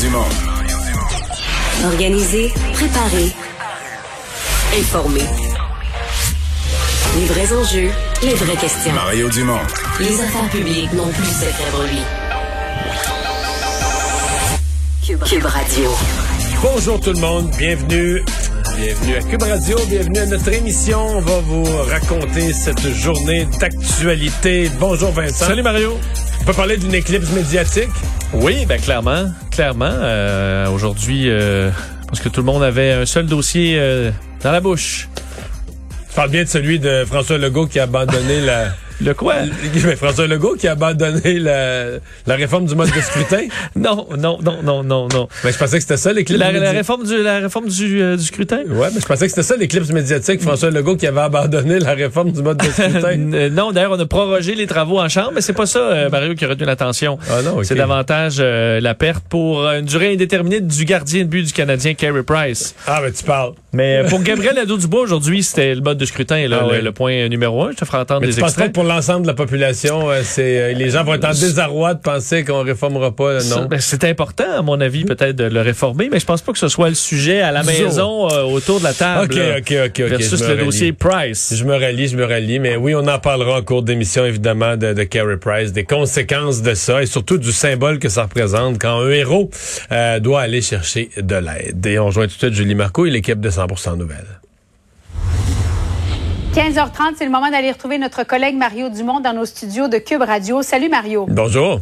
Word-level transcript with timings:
Dumont. 0.00 0.24
Organiser, 1.84 2.50
préparer, 2.72 3.32
informer. 4.78 5.24
Les 7.16 7.26
vrais 7.26 7.52
enjeux, 7.52 7.90
les 8.22 8.34
vraies 8.34 8.56
questions. 8.56 8.92
Mario 8.94 9.28
Dumont. 9.28 9.58
Les 9.98 10.20
affaires 10.20 10.48
publiques 10.50 10.92
n'ont 10.94 11.08
plus 11.08 11.26
cette 11.26 11.54
pour 11.70 11.82
lui. 11.82 11.98
Cube, 15.06 15.22
Cube 15.22 15.44
Radio. 15.44 15.90
Bonjour 16.62 16.98
tout 17.00 17.12
le 17.12 17.20
monde, 17.20 17.50
bienvenue. 17.58 18.22
Bienvenue 18.76 19.16
à 19.16 19.20
Cube 19.20 19.42
Radio, 19.42 19.76
bienvenue 19.86 20.18
à 20.18 20.26
notre 20.26 20.52
émission. 20.52 21.18
On 21.18 21.20
va 21.20 21.40
vous 21.40 21.64
raconter 21.90 22.54
cette 22.54 22.88
journée 22.94 23.46
d'actualité. 23.60 24.70
Bonjour 24.78 25.10
Vincent. 25.10 25.46
Salut 25.46 25.62
Mario. 25.62 25.98
On 26.40 26.44
peut 26.44 26.54
parler 26.54 26.78
d'une 26.78 26.94
éclipse 26.94 27.30
médiatique? 27.32 27.90
Oui, 28.32 28.64
ben 28.66 28.80
clairement, 28.80 29.32
clairement. 29.50 29.90
Euh, 29.90 30.68
Aujourd'hui, 30.70 31.28
euh, 31.28 31.70
parce 32.06 32.20
que 32.20 32.28
tout 32.28 32.40
le 32.40 32.46
monde 32.46 32.62
avait 32.62 32.92
un 32.92 33.06
seul 33.06 33.26
dossier 33.26 33.76
euh, 33.78 34.10
dans 34.42 34.52
la 34.52 34.60
bouche. 34.60 35.08
Tu 36.08 36.14
parles 36.14 36.30
bien 36.30 36.44
de 36.44 36.48
celui 36.48 36.78
de 36.78 37.04
François 37.06 37.38
Legault 37.38 37.66
qui 37.66 37.80
a 37.80 37.84
abandonné 37.84 38.40
la... 38.40 38.68
Le 39.02 39.14
quoi? 39.14 39.34
Mais 39.84 39.96
François 39.96 40.26
Legault 40.26 40.56
qui 40.56 40.68
a 40.68 40.72
abandonné 40.72 41.38
la, 41.38 41.84
la 42.26 42.34
réforme 42.36 42.66
du 42.66 42.74
mode 42.74 42.90
de 42.90 43.00
scrutin. 43.00 43.46
non, 43.76 44.06
non, 44.18 44.38
non, 44.42 44.58
non, 44.62 44.82
non, 44.82 45.08
non. 45.12 45.28
Mais 45.44 45.52
je 45.52 45.58
pensais 45.58 45.76
que 45.76 45.82
c'était 45.82 45.96
ça 45.96 46.12
l'éclipse 46.12 46.38
La, 46.40 46.52
la 46.52 46.70
réforme 46.70 47.04
du, 47.04 47.22
la 47.22 47.38
réforme 47.38 47.68
du, 47.68 48.02
euh, 48.02 48.16
du 48.16 48.24
scrutin? 48.24 48.60
Ouais, 48.68 48.88
mais 48.94 49.00
je 49.00 49.06
pensais 49.06 49.24
que 49.26 49.30
c'était 49.30 49.42
ça 49.42 49.56
l'éclipse 49.56 49.90
médiatique, 49.90 50.42
François 50.42 50.70
Legault 50.70 50.96
qui 50.96 51.06
avait 51.06 51.20
abandonné 51.20 51.78
la 51.78 51.94
réforme 51.94 52.32
du 52.32 52.42
mode 52.42 52.58
de 52.58 52.64
scrutin. 52.64 53.00
Euh, 53.30 53.48
non, 53.50 53.70
d'ailleurs, 53.72 53.92
on 53.92 54.00
a 54.00 54.06
prorogé 54.06 54.54
les 54.54 54.66
travaux 54.66 54.98
en 54.98 55.08
chambre, 55.08 55.32
mais 55.34 55.40
c'est 55.40 55.52
pas 55.52 55.66
ça, 55.66 55.78
euh, 55.78 56.08
Mario, 56.10 56.34
qui 56.34 56.44
a 56.44 56.48
retenu 56.48 56.66
l'attention. 56.66 57.18
Ah 57.30 57.42
non, 57.42 57.58
ok. 57.58 57.64
C'est 57.64 57.74
davantage 57.74 58.36
euh, 58.40 58.80
la 58.80 58.94
perte 58.94 59.24
pour 59.28 59.64
une 59.66 59.84
durée 59.84 60.12
indéterminée 60.14 60.60
du 60.60 60.84
gardien 60.84 61.24
de 61.24 61.28
but 61.28 61.42
du 61.46 61.52
Canadien, 61.52 61.94
Carey 61.94 62.22
Price. 62.22 62.74
Ah, 62.86 63.00
mais 63.02 63.12
tu 63.12 63.22
parles. 63.24 63.52
Mais 63.72 64.02
pour 64.08 64.22
Gabriel 64.22 64.54
Nadeau-Dubois, 64.56 65.02
aujourd'hui, 65.02 65.42
c'était 65.42 65.74
le 65.74 65.80
mode 65.80 65.96
de 65.98 66.04
scrutin, 66.04 66.48
là, 66.48 66.62
Ah 66.68 66.74
le, 66.74 66.80
le 66.80 66.92
point 66.92 67.28
numéro 67.28 67.62
un. 67.64 67.70
Je 67.70 67.76
te 67.76 67.84
ferai 67.84 67.98
entendre 67.98 68.22
Mais 68.22 68.26
des 68.28 68.34
tu 68.34 68.40
penserais 68.40 68.62
que 68.62 68.68
extraits. 68.68 68.72
pour 68.72 68.84
l'ensemble 68.84 69.22
de 69.22 69.26
la 69.28 69.34
population, 69.34 70.10
euh, 70.10 70.22
c'est 70.24 70.58
euh, 70.60 70.72
les 70.72 70.90
gens 70.90 71.04
vont 71.04 71.14
être 71.14 71.24
en 71.24 71.30
désarroi 71.30 71.94
de 71.94 72.00
penser 72.00 72.44
qu'on 72.44 72.62
réformera 72.64 73.14
pas, 73.14 73.40
Ça, 73.40 73.60
non? 73.60 73.66
ben, 73.66 73.78
c'est 73.80 74.02
important, 74.04 74.44
à 74.58 74.62
mon 74.62 74.80
avis, 74.80 75.04
peut-être 75.04 75.36
de 75.36 75.44
le 75.44 75.60
réformer, 75.60 76.08
mais 76.10 76.18
je 76.18 76.26
pense 76.26 76.42
pas 76.42 76.52
que 76.52 76.58
ce 76.58 76.68
soit 76.68 76.88
le 76.88 76.94
sujet 76.96 77.40
à 77.42 77.52
la 77.52 77.62
maison 77.62 78.28
euh, 78.30 78.42
autour 78.42 78.78
de 78.80 78.84
la 78.84 78.92
table. 78.92 79.32
OK, 79.32 79.38
OK, 79.58 79.74
OK, 79.86 80.00
OK. 80.04 80.08
versus 80.10 80.40
le 80.40 80.46
rallie. 80.46 80.64
dossier 80.64 80.92
Price. 80.92 81.54
Je 81.56 81.64
me 81.64 81.76
rallie, 81.76 82.08
je 82.08 82.16
me 82.16 82.24
rallie, 82.24 82.58
mais 82.58 82.76
oui, 82.76 82.94
on 82.96 83.06
en 83.06 83.18
parlera 83.20 83.58
en 83.58 83.62
cours 83.62 83.82
d'émission, 83.82 84.24
évidemment, 84.24 84.76
de, 84.76 84.92
de 84.94 85.02
Carey 85.04 85.36
Price, 85.36 85.72
des 85.72 85.84
conséquences 85.84 86.62
de 86.62 86.74
ça 86.74 87.02
et 87.02 87.06
surtout 87.06 87.38
du 87.38 87.52
symbole 87.52 87.98
que 88.00 88.08
ça 88.08 88.24
représente 88.24 88.80
quand 88.80 88.98
un 89.00 89.10
héros 89.10 89.48
euh, 89.92 90.18
doit 90.18 90.40
aller 90.40 90.60
chercher 90.60 91.10
de 91.16 91.36
l'aide. 91.36 91.86
Et 91.86 91.98
on 91.98 92.06
rejoint 92.06 92.24
tout 92.26 92.34
de 92.34 92.38
suite 92.38 92.54
Julie 92.54 92.74
Marco 92.74 93.06
et 93.06 93.10
l'équipe 93.10 93.40
de 93.40 93.50
100% 93.66 93.96
Nouvelles. 93.96 94.40
15h30, 96.54 97.14
c'est 97.16 97.24
le 97.24 97.30
moment 97.30 97.50
d'aller 97.50 97.70
retrouver 97.70 97.98
notre 97.98 98.24
collègue 98.24 98.56
Mario 98.56 98.88
Dumont 98.88 99.20
dans 99.20 99.32
nos 99.32 99.44
studios 99.44 99.88
de 99.88 99.98
Cube 99.98 100.22
Radio. 100.22 100.62
Salut 100.62 100.88
Mario. 100.88 101.26
Bonjour. 101.28 101.80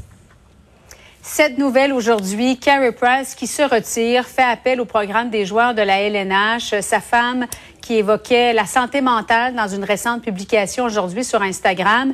Cette 1.22 1.58
nouvelle 1.58 1.92
aujourd'hui, 1.92 2.58
Carey 2.58 2.92
Price 2.92 3.34
qui 3.34 3.46
se 3.46 3.62
retire, 3.62 4.26
fait 4.26 4.42
appel 4.42 4.80
au 4.80 4.84
programme 4.84 5.30
des 5.30 5.46
joueurs 5.46 5.74
de 5.74 5.82
la 5.82 6.00
LNH. 6.00 6.80
Sa 6.80 7.00
femme 7.00 7.46
qui 7.80 7.94
évoquait 7.94 8.52
la 8.52 8.66
santé 8.66 9.00
mentale 9.00 9.54
dans 9.54 9.68
une 9.68 9.84
récente 9.84 10.22
publication 10.22 10.84
aujourd'hui 10.84 11.24
sur 11.24 11.40
Instagram. 11.42 12.12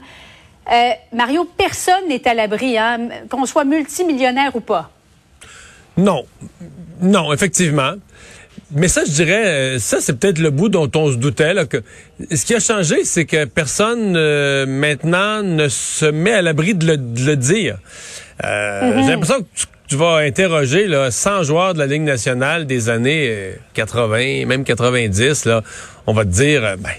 Euh, 0.70 0.90
Mario, 1.12 1.48
personne 1.56 2.08
n'est 2.08 2.26
à 2.28 2.34
l'abri, 2.34 2.78
hein, 2.78 3.08
qu'on 3.28 3.46
soit 3.46 3.64
multimillionnaire 3.64 4.54
ou 4.54 4.60
pas. 4.60 4.90
Non. 5.96 6.24
Non, 7.00 7.32
effectivement. 7.32 7.94
Mais 8.74 8.88
ça, 8.88 9.02
je 9.06 9.10
dirais, 9.12 9.44
euh, 9.46 9.78
ça, 9.78 9.98
c'est 10.00 10.18
peut-être 10.18 10.38
le 10.38 10.50
bout 10.50 10.68
dont 10.68 10.90
on 10.96 11.10
se 11.12 11.16
doutait. 11.16 11.54
Là, 11.54 11.64
que 11.64 11.82
ce 12.34 12.44
qui 12.44 12.54
a 12.54 12.60
changé, 12.60 13.04
c'est 13.04 13.24
que 13.24 13.44
personne 13.44 14.14
euh, 14.16 14.66
maintenant 14.66 15.42
ne 15.42 15.68
se 15.68 16.06
met 16.06 16.32
à 16.32 16.42
l'abri 16.42 16.74
de 16.74 16.86
le, 16.86 16.96
de 16.96 17.24
le 17.26 17.36
dire. 17.36 17.78
Euh, 18.44 19.02
J'ai 19.04 19.10
l'impression 19.10 19.40
que 19.40 19.46
tu, 19.54 19.66
tu 19.88 19.96
vas 19.96 20.16
interroger 20.16 20.86
là, 20.88 21.10
100 21.10 21.44
joueurs 21.44 21.74
de 21.74 21.78
la 21.78 21.86
Ligue 21.86 22.02
nationale 22.02 22.66
des 22.66 22.88
années 22.88 23.26
euh, 23.30 23.52
80, 23.74 24.46
même 24.46 24.64
90. 24.64 25.44
Là, 25.44 25.62
on 26.06 26.12
va 26.12 26.24
te 26.24 26.30
dire, 26.30 26.64
euh, 26.64 26.76
ben, 26.76 26.90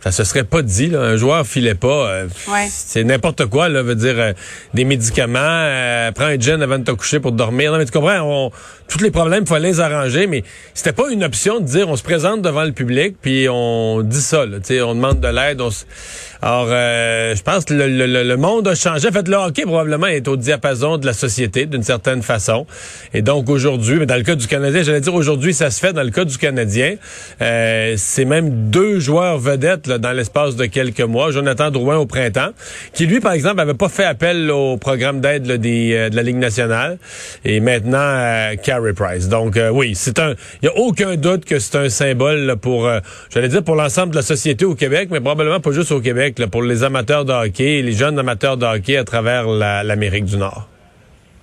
ça 0.00 0.10
se 0.10 0.24
serait 0.24 0.42
pas 0.44 0.62
dit. 0.62 0.88
Là, 0.88 1.00
un 1.00 1.16
joueur 1.16 1.46
filait 1.46 1.76
pas. 1.76 2.08
euh, 2.10 2.26
Ouais. 2.48 2.66
C'est 2.68 3.04
n'importe 3.04 3.46
quoi. 3.46 3.68
Là, 3.68 3.82
veut 3.82 3.94
dire 3.94 4.16
euh, 4.18 4.32
des 4.74 4.84
médicaments. 4.84 5.38
euh, 5.40 6.10
prends 6.12 6.24
un 6.26 6.38
gin 6.38 6.60
avant 6.60 6.78
de 6.78 6.84
te 6.84 6.90
coucher 6.90 7.20
pour 7.20 7.30
dormir. 7.32 7.70
Non, 7.72 7.78
mais 7.78 7.84
tu 7.86 7.92
comprends. 7.92 8.20
On, 8.20 8.50
tous 8.92 9.02
les 9.02 9.10
problèmes, 9.10 9.46
fallait 9.46 9.68
les 9.70 9.80
arranger. 9.80 10.26
Mais 10.26 10.44
c'était 10.74 10.92
pas 10.92 11.10
une 11.10 11.24
option 11.24 11.60
de 11.60 11.64
dire 11.64 11.88
on 11.88 11.96
se 11.96 12.02
présente 12.02 12.42
devant 12.42 12.64
le 12.64 12.72
public 12.72 13.16
puis 13.20 13.46
on 13.50 14.02
dit 14.02 14.20
ça. 14.20 14.44
Là, 14.44 14.58
on 14.84 14.94
demande 14.94 15.20
de 15.20 15.28
l'aide. 15.28 15.62
Alors, 16.44 16.66
euh, 16.70 17.36
je 17.36 17.42
pense 17.42 17.64
que 17.64 17.72
le, 17.72 17.86
le- 17.86 18.24
le- 18.24 18.36
monde 18.36 18.66
a 18.66 18.74
changé. 18.74 19.06
En 19.08 19.12
fait, 19.12 19.28
le 19.28 19.36
hockey 19.36 19.62
probablement 19.62 20.08
est 20.08 20.26
au 20.26 20.36
diapason 20.36 20.98
de 20.98 21.06
la 21.06 21.12
société 21.12 21.66
d'une 21.66 21.84
certaine 21.84 22.20
façon. 22.22 22.66
Et 23.14 23.22
donc 23.22 23.48
aujourd'hui, 23.48 23.98
mais 24.00 24.06
dans 24.06 24.16
le 24.16 24.24
cas 24.24 24.34
du 24.34 24.48
Canadien, 24.48 24.82
j'allais 24.82 25.00
dire 25.00 25.14
aujourd'hui, 25.14 25.54
ça 25.54 25.70
se 25.70 25.78
fait. 25.78 25.92
Dans 25.92 26.02
le 26.02 26.10
cas 26.10 26.24
du 26.24 26.36
Canadien, 26.38 26.96
euh, 27.40 27.94
c'est 27.96 28.24
même 28.24 28.70
deux 28.70 28.98
joueurs 28.98 29.38
vedettes 29.38 29.86
là, 29.86 29.98
dans 29.98 30.10
l'espace 30.10 30.56
de 30.56 30.66
quelques 30.66 31.00
mois. 31.00 31.30
Jonathan 31.30 31.70
Drouin 31.70 31.96
au 31.98 32.06
printemps, 32.06 32.50
qui 32.92 33.06
lui, 33.06 33.20
par 33.20 33.32
exemple, 33.32 33.60
avait 33.60 33.74
pas 33.74 33.88
fait 33.88 34.04
appel 34.04 34.50
au 34.50 34.76
programme 34.78 35.20
d'aide 35.20 35.48
euh, 35.48 36.08
de 36.10 36.16
la 36.16 36.22
Ligue 36.24 36.36
nationale. 36.38 36.98
Et 37.44 37.60
maintenant, 37.60 37.98
euh, 38.00 38.56
Donc 39.28 39.56
euh, 39.56 39.70
oui, 39.70 39.94
c'est 39.94 40.18
un. 40.18 40.34
Il 40.62 40.66
y 40.66 40.68
a 40.68 40.76
aucun 40.76 41.16
doute 41.16 41.44
que 41.44 41.58
c'est 41.58 41.76
un 41.76 41.88
symbole 41.88 42.56
pour, 42.60 42.86
euh, 42.86 43.00
j'allais 43.30 43.48
dire 43.48 43.62
pour 43.62 43.74
l'ensemble 43.74 44.10
de 44.10 44.16
la 44.16 44.22
société 44.22 44.64
au 44.64 44.74
Québec, 44.74 45.08
mais 45.10 45.20
probablement 45.20 45.60
pas 45.60 45.72
juste 45.72 45.92
au 45.92 46.00
Québec, 46.00 46.40
pour 46.50 46.62
les 46.62 46.84
amateurs 46.84 47.24
de 47.24 47.32
hockey, 47.32 47.82
les 47.82 47.92
jeunes 47.92 48.18
amateurs 48.18 48.56
de 48.56 48.66
hockey 48.66 48.96
à 48.96 49.04
travers 49.04 49.46
la- 49.46 49.82
l'Amérique 49.82 50.24
du 50.24 50.36
Nord. 50.36 50.68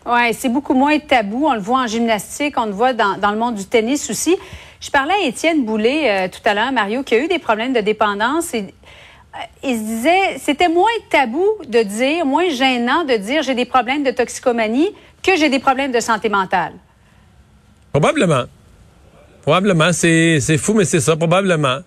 Oui, 0.05 0.33
c'est 0.33 0.49
beaucoup 0.49 0.73
moins 0.73 0.97
tabou. 0.99 1.45
On 1.47 1.53
le 1.53 1.59
voit 1.59 1.81
en 1.81 1.87
gymnastique, 1.87 2.55
on 2.57 2.65
le 2.65 2.71
voit 2.71 2.93
dans, 2.93 3.31
le 3.31 3.37
monde 3.37 3.55
du 3.55 3.65
tennis 3.65 4.09
aussi. 4.09 4.35
Je 4.81 4.89
parlais 4.89 5.13
à 5.23 5.27
Étienne 5.27 5.65
Boulay 5.65 6.09
euh, 6.09 6.27
tout 6.29 6.41
à 6.45 6.53
l'heure, 6.53 6.71
Mario, 6.71 7.03
qui 7.03 7.15
a 7.15 7.19
eu 7.19 7.27
des 7.27 7.39
problèmes 7.39 7.73
de 7.73 7.81
dépendance 7.81 8.53
il 9.63 9.77
se 9.77 9.83
disait, 9.83 10.37
c'était 10.39 10.69
moins 10.69 10.89
tabou 11.09 11.45
de 11.67 11.81
dire, 11.81 12.25
moins 12.25 12.49
gênant 12.49 13.03
de 13.03 13.15
dire 13.15 13.43
j'ai 13.43 13.55
des 13.55 13.65
problèmes 13.65 14.03
de 14.03 14.11
toxicomanie 14.11 14.89
que 15.23 15.35
j'ai 15.35 15.49
des 15.49 15.59
problèmes 15.59 15.91
de 15.91 15.99
santé 15.99 16.29
mentale. 16.29 16.73
Probablement. 17.91 18.45
Probablement, 19.41 19.91
c'est 19.93 20.39
c'est 20.41 20.57
fou, 20.57 20.73
mais 20.73 20.85
c'est 20.85 20.99
ça, 20.99 21.15
probablement. 21.15 21.79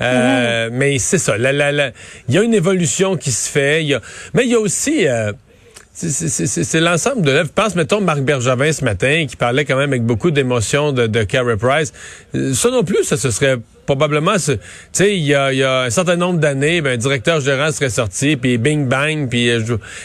Euh, 0.00 0.68
Mais 0.72 0.98
c'est 0.98 1.18
ça. 1.18 1.36
la- 1.38 1.52
la- 1.52 1.72
la- 1.72 1.90
Il 2.28 2.34
y 2.34 2.38
a 2.38 2.42
une 2.42 2.54
évolution 2.54 3.16
qui 3.16 3.32
se 3.32 3.48
fait. 3.50 3.84
y 3.84 3.94
a- 3.94 4.00
Mais 4.34 4.44
il 4.44 4.50
y 4.50 4.54
a 4.54 4.60
aussi. 4.60 5.08
euh, 5.08 5.32
c'est- 5.92 6.80
l'ensemble 6.80 7.22
de 7.22 7.32
l'œuvre. 7.32 7.48
Je 7.48 7.60
pense, 7.62 7.74
mettons, 7.74 8.00
Marc 8.00 8.20
Bergevin 8.20 8.72
ce 8.72 8.84
matin, 8.84 9.26
qui 9.28 9.34
parlait 9.36 9.64
quand 9.64 9.76
même 9.76 9.90
avec 9.90 10.04
beaucoup 10.04 10.30
d'émotion 10.30 10.92
de, 10.92 11.06
de 11.08 11.22
Carey 11.24 11.56
Price. 11.56 11.92
Euh, 12.36 12.54
Ça 12.54 12.70
non 12.70 12.84
plus, 12.84 13.02
ça 13.04 13.16
se 13.16 13.30
serait 13.30 13.56
probablement... 13.88 14.36
Tu 14.36 14.58
sais, 14.92 15.16
il 15.16 15.22
y 15.24 15.34
a, 15.34 15.50
y 15.54 15.62
a 15.62 15.82
un 15.84 15.90
certain 15.90 16.16
nombre 16.16 16.38
d'années, 16.38 16.82
ben, 16.82 16.92
un 16.92 16.96
directeur 16.98 17.40
général 17.40 17.72
serait 17.72 17.88
sorti, 17.88 18.36
puis 18.36 18.58
bing 18.58 18.86
bang, 18.86 19.28
puis... 19.30 19.48
euh, 19.48 19.62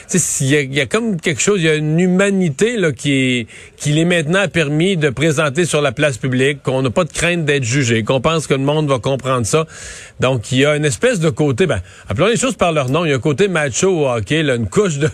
Tu 0.09 0.19
sais, 0.19 0.44
il 0.45 0.49
y, 0.51 0.55
a- 0.55 0.61
y 0.61 0.79
a 0.79 0.85
comme 0.85 1.19
quelque 1.19 1.41
chose, 1.41 1.59
il 1.61 1.66
y 1.66 1.69
a 1.69 1.75
une 1.75 1.99
humanité 1.99 2.77
là, 2.77 2.94
qui 2.94 3.11
est 3.13 3.47
qui 3.75 3.91
l'est 3.91 4.05
maintenant 4.05 4.47
permis 4.47 4.95
de 4.95 5.09
présenter 5.09 5.66
sur 5.66 5.81
la 5.81 5.91
place 5.91 6.17
publique, 6.17 6.63
qu'on 6.63 6.81
n'a 6.81 6.89
pas 6.89 7.03
de 7.03 7.11
crainte 7.11 7.44
d'être 7.44 7.66
jugé, 7.66 8.03
qu'on 8.03 8.21
pense 8.21 8.47
que 8.47 8.53
le 8.53 8.61
monde 8.61 8.88
va 8.88 8.99
comprendre 8.99 9.45
ça. 9.45 9.66
Donc, 10.21 10.53
il 10.53 10.59
y 10.59 10.65
a 10.65 10.77
une 10.77 10.85
espèce 10.85 11.19
de 11.19 11.29
côté... 11.29 11.67
Ben, 11.67 11.81
appelons 12.07 12.27
les 12.27 12.38
choses 12.38 12.55
par 12.55 12.71
leur 12.71 12.89
nom. 12.89 13.03
Il 13.03 13.09
y 13.09 13.12
a 13.13 13.18
un 13.18 13.19
côté 13.19 13.50
macho 13.50 13.89
au 13.89 14.07
hockey, 14.09 14.44
là, 14.44 14.56
une 14.56 14.69
couche 14.69 14.97
de 15.00 15.09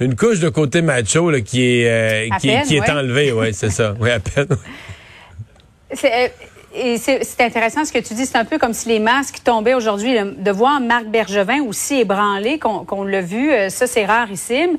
une 0.00 0.16
couche 0.16 0.40
de 0.40 0.48
côté 0.48 0.80
macho 0.80 1.30
là, 1.30 1.42
qui 1.42 1.62
est 1.82 1.90
euh, 1.90 2.36
qui, 2.40 2.48
peine, 2.48 2.66
qui 2.66 2.76
est 2.76 2.80
ouais. 2.80 2.90
enlevée, 2.90 3.32
ouais, 3.32 3.52
c'est 3.52 3.70
ça. 3.70 3.94
Oui, 4.00 4.10
à 4.10 4.18
peine. 4.20 4.46
C'est, 5.92 6.12
euh, 6.12 6.28
et 6.74 6.98
c'est 6.98 7.40
intéressant 7.40 7.84
ce 7.84 7.92
que 7.92 7.98
tu 7.98 8.14
dis. 8.14 8.26
C'est 8.26 8.38
un 8.38 8.44
peu 8.44 8.58
comme 8.58 8.72
si 8.72 8.88
les 8.88 8.98
masques 8.98 9.38
tombaient 9.44 9.74
aujourd'hui. 9.74 10.16
De 10.36 10.50
voir 10.50 10.80
Marc 10.80 11.06
Bergevin 11.06 11.62
aussi 11.62 12.00
ébranlé, 12.00 12.58
qu'on 12.58 13.04
l'a 13.04 13.20
vu, 13.20 13.52
euh, 13.52 13.68
ça 13.68 13.86
c'est 13.86 14.04
rarissime. 14.04 14.76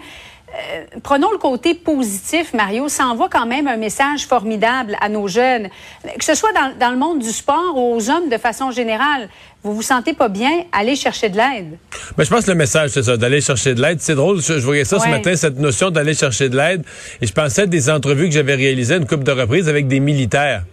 Euh, 0.56 0.83
prenons 1.03 1.31
le 1.31 1.38
côté 1.38 1.74
positif, 1.74 2.53
Mario. 2.53 2.88
Ça 2.88 3.06
envoie 3.06 3.30
quand 3.30 3.45
même 3.45 3.68
un 3.68 3.77
message 3.77 4.25
formidable 4.25 4.95
à 5.01 5.09
nos 5.09 5.27
jeunes. 5.27 5.69
Que 6.18 6.24
ce 6.24 6.36
soit 6.36 6.53
dans, 6.53 6.77
dans 6.80 6.92
le 6.92 6.97
monde 6.97 7.19
du 7.19 7.31
sport 7.31 7.74
ou 7.75 7.95
aux 7.95 8.09
hommes 8.09 8.30
de 8.30 8.38
façon 8.38 8.71
générale. 8.71 9.27
Vous 9.63 9.74
vous 9.74 9.81
sentez 9.81 10.13
pas 10.13 10.30
bien, 10.30 10.51
allez 10.71 10.95
chercher 10.95 11.30
de 11.30 11.38
l'aide. 11.38 11.77
Ben, 12.15 12.24
je 12.24 12.30
pense 12.30 12.45
que 12.45 12.51
le 12.51 12.57
message, 12.57 12.91
c'est 12.91 13.03
ça, 13.03 13.18
d'aller 13.18 13.41
chercher 13.41 13.74
de 13.74 13.81
l'aide. 13.81 14.00
C'est 14.00 14.15
drôle, 14.15 14.39
je, 14.39 14.59
je 14.59 14.65
voyais 14.65 14.86
ça 14.86 15.00
ce 15.00 15.09
matin, 15.09 15.36
cette 15.36 15.59
notion 15.59 15.89
d'aller 15.89 16.13
chercher 16.13 16.50
de 16.50 16.56
l'aide. 16.56 16.86
Et 17.19 17.27
je 17.27 17.33
pensais 17.33 17.63
à 17.63 17.65
des 17.65 17.89
entrevues 17.89 18.27
que 18.27 18.36
j'avais 18.36 18.56
réalisées 18.56 18.95
une 18.95 19.07
couple 19.07 19.24
de 19.24 19.31
reprises 19.31 19.68
avec 19.68 19.88
des 19.88 20.00
militaires. 20.00 20.63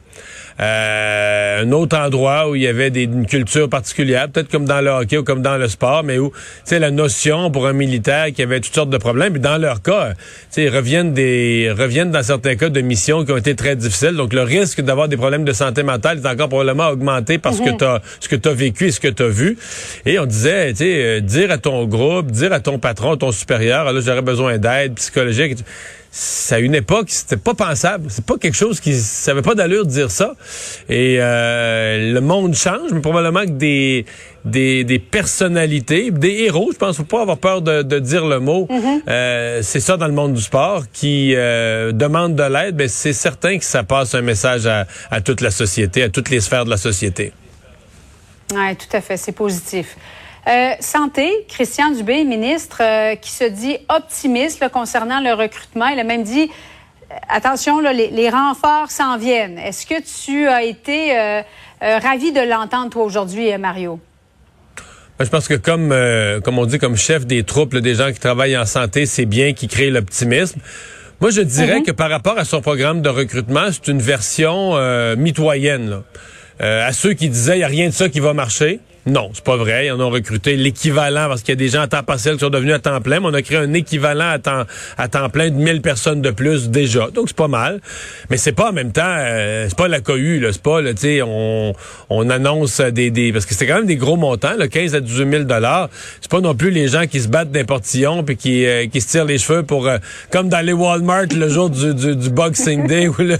Euh, 0.60 1.62
un 1.62 1.72
autre 1.72 1.96
endroit 1.96 2.48
où 2.48 2.54
il 2.54 2.62
y 2.62 2.66
avait 2.66 2.90
des, 2.90 3.04
une 3.04 3.26
culture 3.26 3.68
particulière, 3.68 4.28
peut-être 4.28 4.50
comme 4.50 4.64
dans 4.64 4.80
le 4.80 4.90
hockey 4.90 5.18
ou 5.18 5.24
comme 5.24 5.42
dans 5.42 5.56
le 5.56 5.68
sport, 5.68 6.02
mais 6.04 6.18
où, 6.18 6.30
tu 6.30 6.36
sais, 6.64 6.78
la 6.78 6.90
notion 6.90 7.50
pour 7.50 7.66
un 7.66 7.72
militaire 7.72 8.26
qui 8.34 8.42
avait 8.42 8.60
toutes 8.60 8.74
sortes 8.74 8.90
de 8.90 8.98
problèmes, 8.98 9.36
et 9.36 9.38
dans 9.38 9.58
leur 9.58 9.82
cas, 9.82 10.10
tu 10.12 10.16
sais, 10.50 10.64
ils 10.64 10.74
reviennent 10.74 11.12
des, 11.12 11.72
reviennent 11.76 12.10
dans 12.10 12.22
certains 12.22 12.56
cas 12.56 12.68
de 12.68 12.80
missions 12.80 13.24
qui 13.24 13.32
ont 13.32 13.36
été 13.36 13.54
très 13.54 13.76
difficiles, 13.76 14.14
donc 14.14 14.32
le 14.32 14.42
risque 14.42 14.80
d'avoir 14.80 15.08
des 15.08 15.16
problèmes 15.16 15.44
de 15.44 15.52
santé 15.52 15.82
mentale 15.82 16.18
est 16.18 16.28
encore 16.28 16.48
probablement 16.48 16.88
augmenté 16.88 17.38
parce 17.38 17.60
que 17.60 17.70
t'as, 17.70 18.00
ce 18.20 18.28
que 18.28 18.36
tu 18.36 18.48
as 18.48 18.54
vécu 18.54 18.86
et 18.86 18.90
ce 18.90 19.00
que 19.00 19.08
tu 19.08 19.22
as 19.22 19.28
vu. 19.28 19.56
Et 20.06 20.18
on 20.18 20.26
disait, 20.26 20.70
tu 20.70 20.78
sais, 20.78 21.04
euh, 21.04 21.20
dire 21.20 21.50
à 21.50 21.58
ton 21.58 21.84
groupe, 21.86 22.30
dire 22.30 22.52
à 22.52 22.60
ton 22.60 22.78
patron, 22.78 23.16
ton 23.16 23.32
supérieur, 23.32 23.86
ah, 23.86 23.92
là, 23.92 24.00
j'aurais 24.00 24.22
besoin 24.22 24.58
d'aide 24.58 24.94
psychologique 24.94 25.58
c'est 26.14 26.56
à 26.56 26.58
une 26.58 26.74
époque, 26.74 27.06
c'était 27.08 27.38
pas 27.38 27.54
pensable. 27.54 28.08
C'est 28.10 28.24
pas 28.24 28.36
quelque 28.36 28.54
chose 28.54 28.80
qui, 28.80 28.94
ça 28.94 29.30
avait 29.30 29.40
pas 29.40 29.54
d'allure 29.54 29.86
de 29.86 29.90
dire 29.90 30.10
ça. 30.10 30.34
Et 30.90 31.16
euh, 31.18 32.12
le 32.12 32.20
monde 32.20 32.54
change, 32.54 32.92
mais 32.92 33.00
probablement 33.00 33.40
que 33.46 33.52
des, 33.52 34.04
des, 34.44 34.84
des 34.84 34.98
personnalités, 34.98 36.10
des 36.10 36.42
héros, 36.42 36.68
je 36.70 36.76
pense, 36.76 36.98
faut 36.98 37.04
pas 37.04 37.22
avoir 37.22 37.38
peur 37.38 37.62
de, 37.62 37.80
de 37.80 37.98
dire 37.98 38.26
le 38.26 38.40
mot. 38.40 38.68
Mm-hmm. 38.70 39.00
euh, 39.08 39.60
c'est 39.62 39.80
ça 39.80 39.96
dans 39.96 40.06
le 40.06 40.12
monde 40.12 40.34
du 40.34 40.42
sport 40.42 40.84
qui 40.92 41.34
euh, 41.34 41.92
demande 41.92 42.34
de 42.34 42.42
l'aide. 42.42 42.76
Ben 42.76 42.88
c'est 42.88 43.14
certain 43.14 43.56
que 43.56 43.64
ça 43.64 43.82
passe 43.82 44.14
un 44.14 44.20
message 44.22 44.66
à, 44.66 44.86
à 45.10 45.22
toute 45.22 45.40
la 45.40 45.50
société, 45.50 46.02
à 46.02 46.10
toutes 46.10 46.28
les 46.28 46.40
sphères 46.40 46.66
de 46.66 46.70
la 46.70 46.76
société. 46.76 47.32
Oui, 48.54 48.76
tout 48.76 48.94
à 48.94 49.00
fait, 49.00 49.16
c'est 49.16 49.32
positif. 49.32 49.96
Euh, 50.48 50.72
santé, 50.80 51.30
Christian 51.48 51.92
Dubé, 51.92 52.24
ministre, 52.24 52.78
euh, 52.80 53.14
qui 53.14 53.30
se 53.30 53.44
dit 53.44 53.76
optimiste 53.88 54.58
là, 54.60 54.68
concernant 54.68 55.20
le 55.20 55.34
recrutement. 55.34 55.86
Il 55.86 56.00
a 56.00 56.04
même 56.04 56.24
dit, 56.24 56.50
euh, 56.50 57.14
attention, 57.28 57.80
là, 57.80 57.92
les, 57.92 58.08
les, 58.08 58.28
renforts 58.28 58.90
s'en 58.90 59.18
viennent. 59.18 59.56
Est-ce 59.58 59.86
que 59.86 60.02
tu 60.02 60.48
as 60.48 60.64
été 60.64 61.42
ravi 61.80 62.32
de 62.32 62.40
l'entendre, 62.40 62.90
toi, 62.90 63.04
aujourd'hui, 63.04 63.56
Mario? 63.56 64.00
Ben, 65.18 65.24
je 65.24 65.30
pense 65.30 65.46
que 65.46 65.54
comme, 65.54 65.94
comme 66.42 66.58
on 66.58 66.66
dit, 66.66 66.78
comme 66.78 66.96
chef 66.96 67.24
des 67.24 67.44
troupes, 67.44 67.74
là, 67.74 67.80
des 67.80 67.94
gens 67.94 68.10
qui 68.12 68.18
travaillent 68.18 68.56
en 68.56 68.66
santé, 68.66 69.06
c'est 69.06 69.26
bien 69.26 69.52
qui 69.52 69.68
créent 69.68 69.90
l'optimisme. 69.90 70.60
Moi, 71.20 71.30
je 71.30 71.40
dirais 71.40 71.78
mm 71.78 71.82
-hmm. 71.82 71.86
que 71.86 71.92
par 71.92 72.10
rapport 72.10 72.36
à 72.38 72.44
son 72.44 72.60
programme 72.60 73.00
de 73.00 73.08
recrutement, 73.08 73.66
c'est 73.70 73.88
une 73.88 74.02
version 74.02 74.56
mitoyenne. 75.16 75.90
Là. 75.90 76.02
à 76.88 76.92
ceux 76.92 77.14
qui 77.14 77.28
disaient, 77.28 77.56
il 77.56 77.64
n'y 77.64 77.64
a 77.64 77.74
rien 77.78 77.88
de 77.88 77.94
ça 77.94 78.08
qui 78.08 78.20
va 78.20 78.32
marcher. 78.32 78.80
Non, 79.04 79.30
c'est 79.34 79.42
pas 79.42 79.56
vrai. 79.56 79.86
Ils 79.86 79.92
en 79.92 80.00
ont 80.00 80.10
recruté 80.10 80.56
l'équivalent 80.56 81.26
parce 81.28 81.42
qu'il 81.42 81.50
y 81.50 81.52
a 81.52 81.56
des 81.56 81.68
gens 81.68 81.80
à 81.82 81.88
temps 81.88 82.04
partiel 82.04 82.34
qui 82.34 82.40
sont 82.40 82.50
devenus 82.50 82.74
à 82.74 82.78
temps 82.78 83.00
plein, 83.00 83.18
mais 83.18 83.26
on 83.26 83.34
a 83.34 83.42
créé 83.42 83.58
un 83.58 83.72
équivalent 83.72 84.30
à 84.30 84.38
temps, 84.38 84.62
à 84.96 85.08
temps 85.08 85.28
plein 85.28 85.50
de 85.50 85.56
1000 85.56 85.82
personnes 85.82 86.22
de 86.22 86.30
plus 86.30 86.70
déjà. 86.70 87.08
Donc 87.12 87.24
c'est 87.26 87.36
pas 87.36 87.48
mal. 87.48 87.80
Mais 88.30 88.36
c'est 88.36 88.52
pas 88.52 88.70
en 88.70 88.72
même 88.72 88.92
temps, 88.92 89.02
euh, 89.04 89.66
c'est 89.68 89.76
pas 89.76 89.88
la 89.88 90.00
cohue, 90.00 90.38
là. 90.38 90.52
C'est 90.52 90.62
pas, 90.62 90.80
tu 90.82 90.96
sais, 90.98 91.22
on, 91.22 91.74
on 92.10 92.30
annonce 92.30 92.80
des, 92.80 93.10
des, 93.10 93.32
parce 93.32 93.44
que 93.44 93.54
c'est 93.54 93.66
quand 93.66 93.76
même 93.76 93.86
des 93.86 93.96
gros 93.96 94.16
montants, 94.16 94.54
là, 94.56 94.68
15 94.68 94.94
à 94.94 95.00
18 95.00 95.30
000 95.30 95.44
dollars. 95.44 95.88
C'est 96.20 96.30
pas 96.30 96.40
non 96.40 96.54
plus 96.54 96.70
les 96.70 96.86
gens 96.86 97.06
qui 97.06 97.20
se 97.20 97.28
battent 97.28 97.50
d'un 97.50 97.64
portillon 97.64 98.22
puis 98.22 98.36
qui, 98.36 98.66
euh, 98.66 98.86
qui 98.86 99.00
se 99.00 99.08
tirent 99.08 99.24
les 99.24 99.38
cheveux 99.38 99.64
pour, 99.64 99.88
euh, 99.88 99.98
comme 100.30 100.48
dans 100.48 100.64
les 100.64 100.72
Walmart 100.72 101.26
le 101.34 101.48
jour 101.48 101.70
du, 101.70 101.92
du, 101.92 102.14
du 102.14 102.30
Boxing 102.30 102.86
Day 102.86 103.08
ou 103.08 103.14
le, 103.18 103.36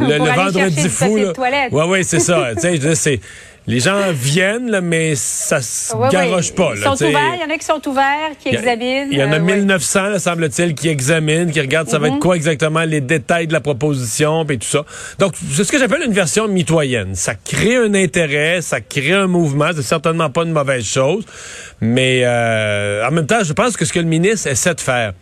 le, 0.00 0.18
le 0.18 0.34
vendredi 0.34 0.88
fou, 0.90 1.16
là. 1.16 1.32
Ouais, 1.72 1.84
ouais, 1.84 2.02
c'est 2.02 2.20
ça. 2.20 2.50
tu 2.54 2.60
sais, 2.60 2.94
c'est, 2.94 3.20
les 3.68 3.80
gens 3.80 4.00
viennent, 4.12 4.70
là, 4.70 4.80
mais 4.80 5.14
ça 5.14 5.60
se 5.60 5.94
oui, 5.94 6.08
garoche 6.10 6.48
oui. 6.48 6.54
pas. 6.56 6.70
Ils 6.74 6.80
là, 6.80 6.96
sont 6.96 7.04
ouverts, 7.04 7.34
il 7.34 7.40
y 7.40 7.44
en 7.44 7.54
a 7.54 7.58
qui 7.58 7.64
sont 7.66 7.88
ouverts, 7.88 8.30
qui 8.40 8.48
examinent. 8.48 9.08
Il 9.12 9.18
y 9.18 9.22
en 9.22 9.30
a 9.30 9.36
euh, 9.36 9.40
1900, 9.40 10.02
là, 10.08 10.18
semble-t-il, 10.18 10.74
qui 10.74 10.88
examinent, 10.88 11.50
qui 11.50 11.60
regardent 11.60 11.88
ça 11.90 11.98
va 11.98 12.08
Mhm. 12.08 12.14
être 12.14 12.20
quoi 12.20 12.34
exactement 12.34 12.82
les 12.84 13.00
détails 13.02 13.46
de 13.46 13.52
la 13.52 13.60
proposition 13.60 14.44
et 14.48 14.56
tout 14.58 14.66
ça. 14.66 14.84
Donc, 15.18 15.34
c'est 15.52 15.64
ce 15.64 15.70
que 15.70 15.78
j'appelle 15.78 16.02
une 16.04 16.14
version 16.14 16.48
mitoyenne. 16.48 17.14
Ça 17.14 17.34
crée 17.34 17.76
un 17.76 17.92
intérêt, 17.94 18.62
ça 18.62 18.80
crée 18.80 19.12
un 19.12 19.26
mouvement, 19.26 19.68
c'est 19.76 19.82
certainement 19.82 20.30
pas 20.30 20.44
une 20.44 20.52
mauvaise 20.52 20.84
chose, 20.86 21.24
mais 21.82 22.22
euh, 22.24 23.06
en 23.06 23.10
même 23.10 23.26
temps, 23.26 23.44
je 23.44 23.52
pense 23.52 23.76
que 23.76 23.84
ce 23.84 23.92
que 23.92 23.98
le 24.00 24.06
ministre 24.06 24.48
essaie 24.48 24.74
de 24.74 24.80
faire, 24.80 25.12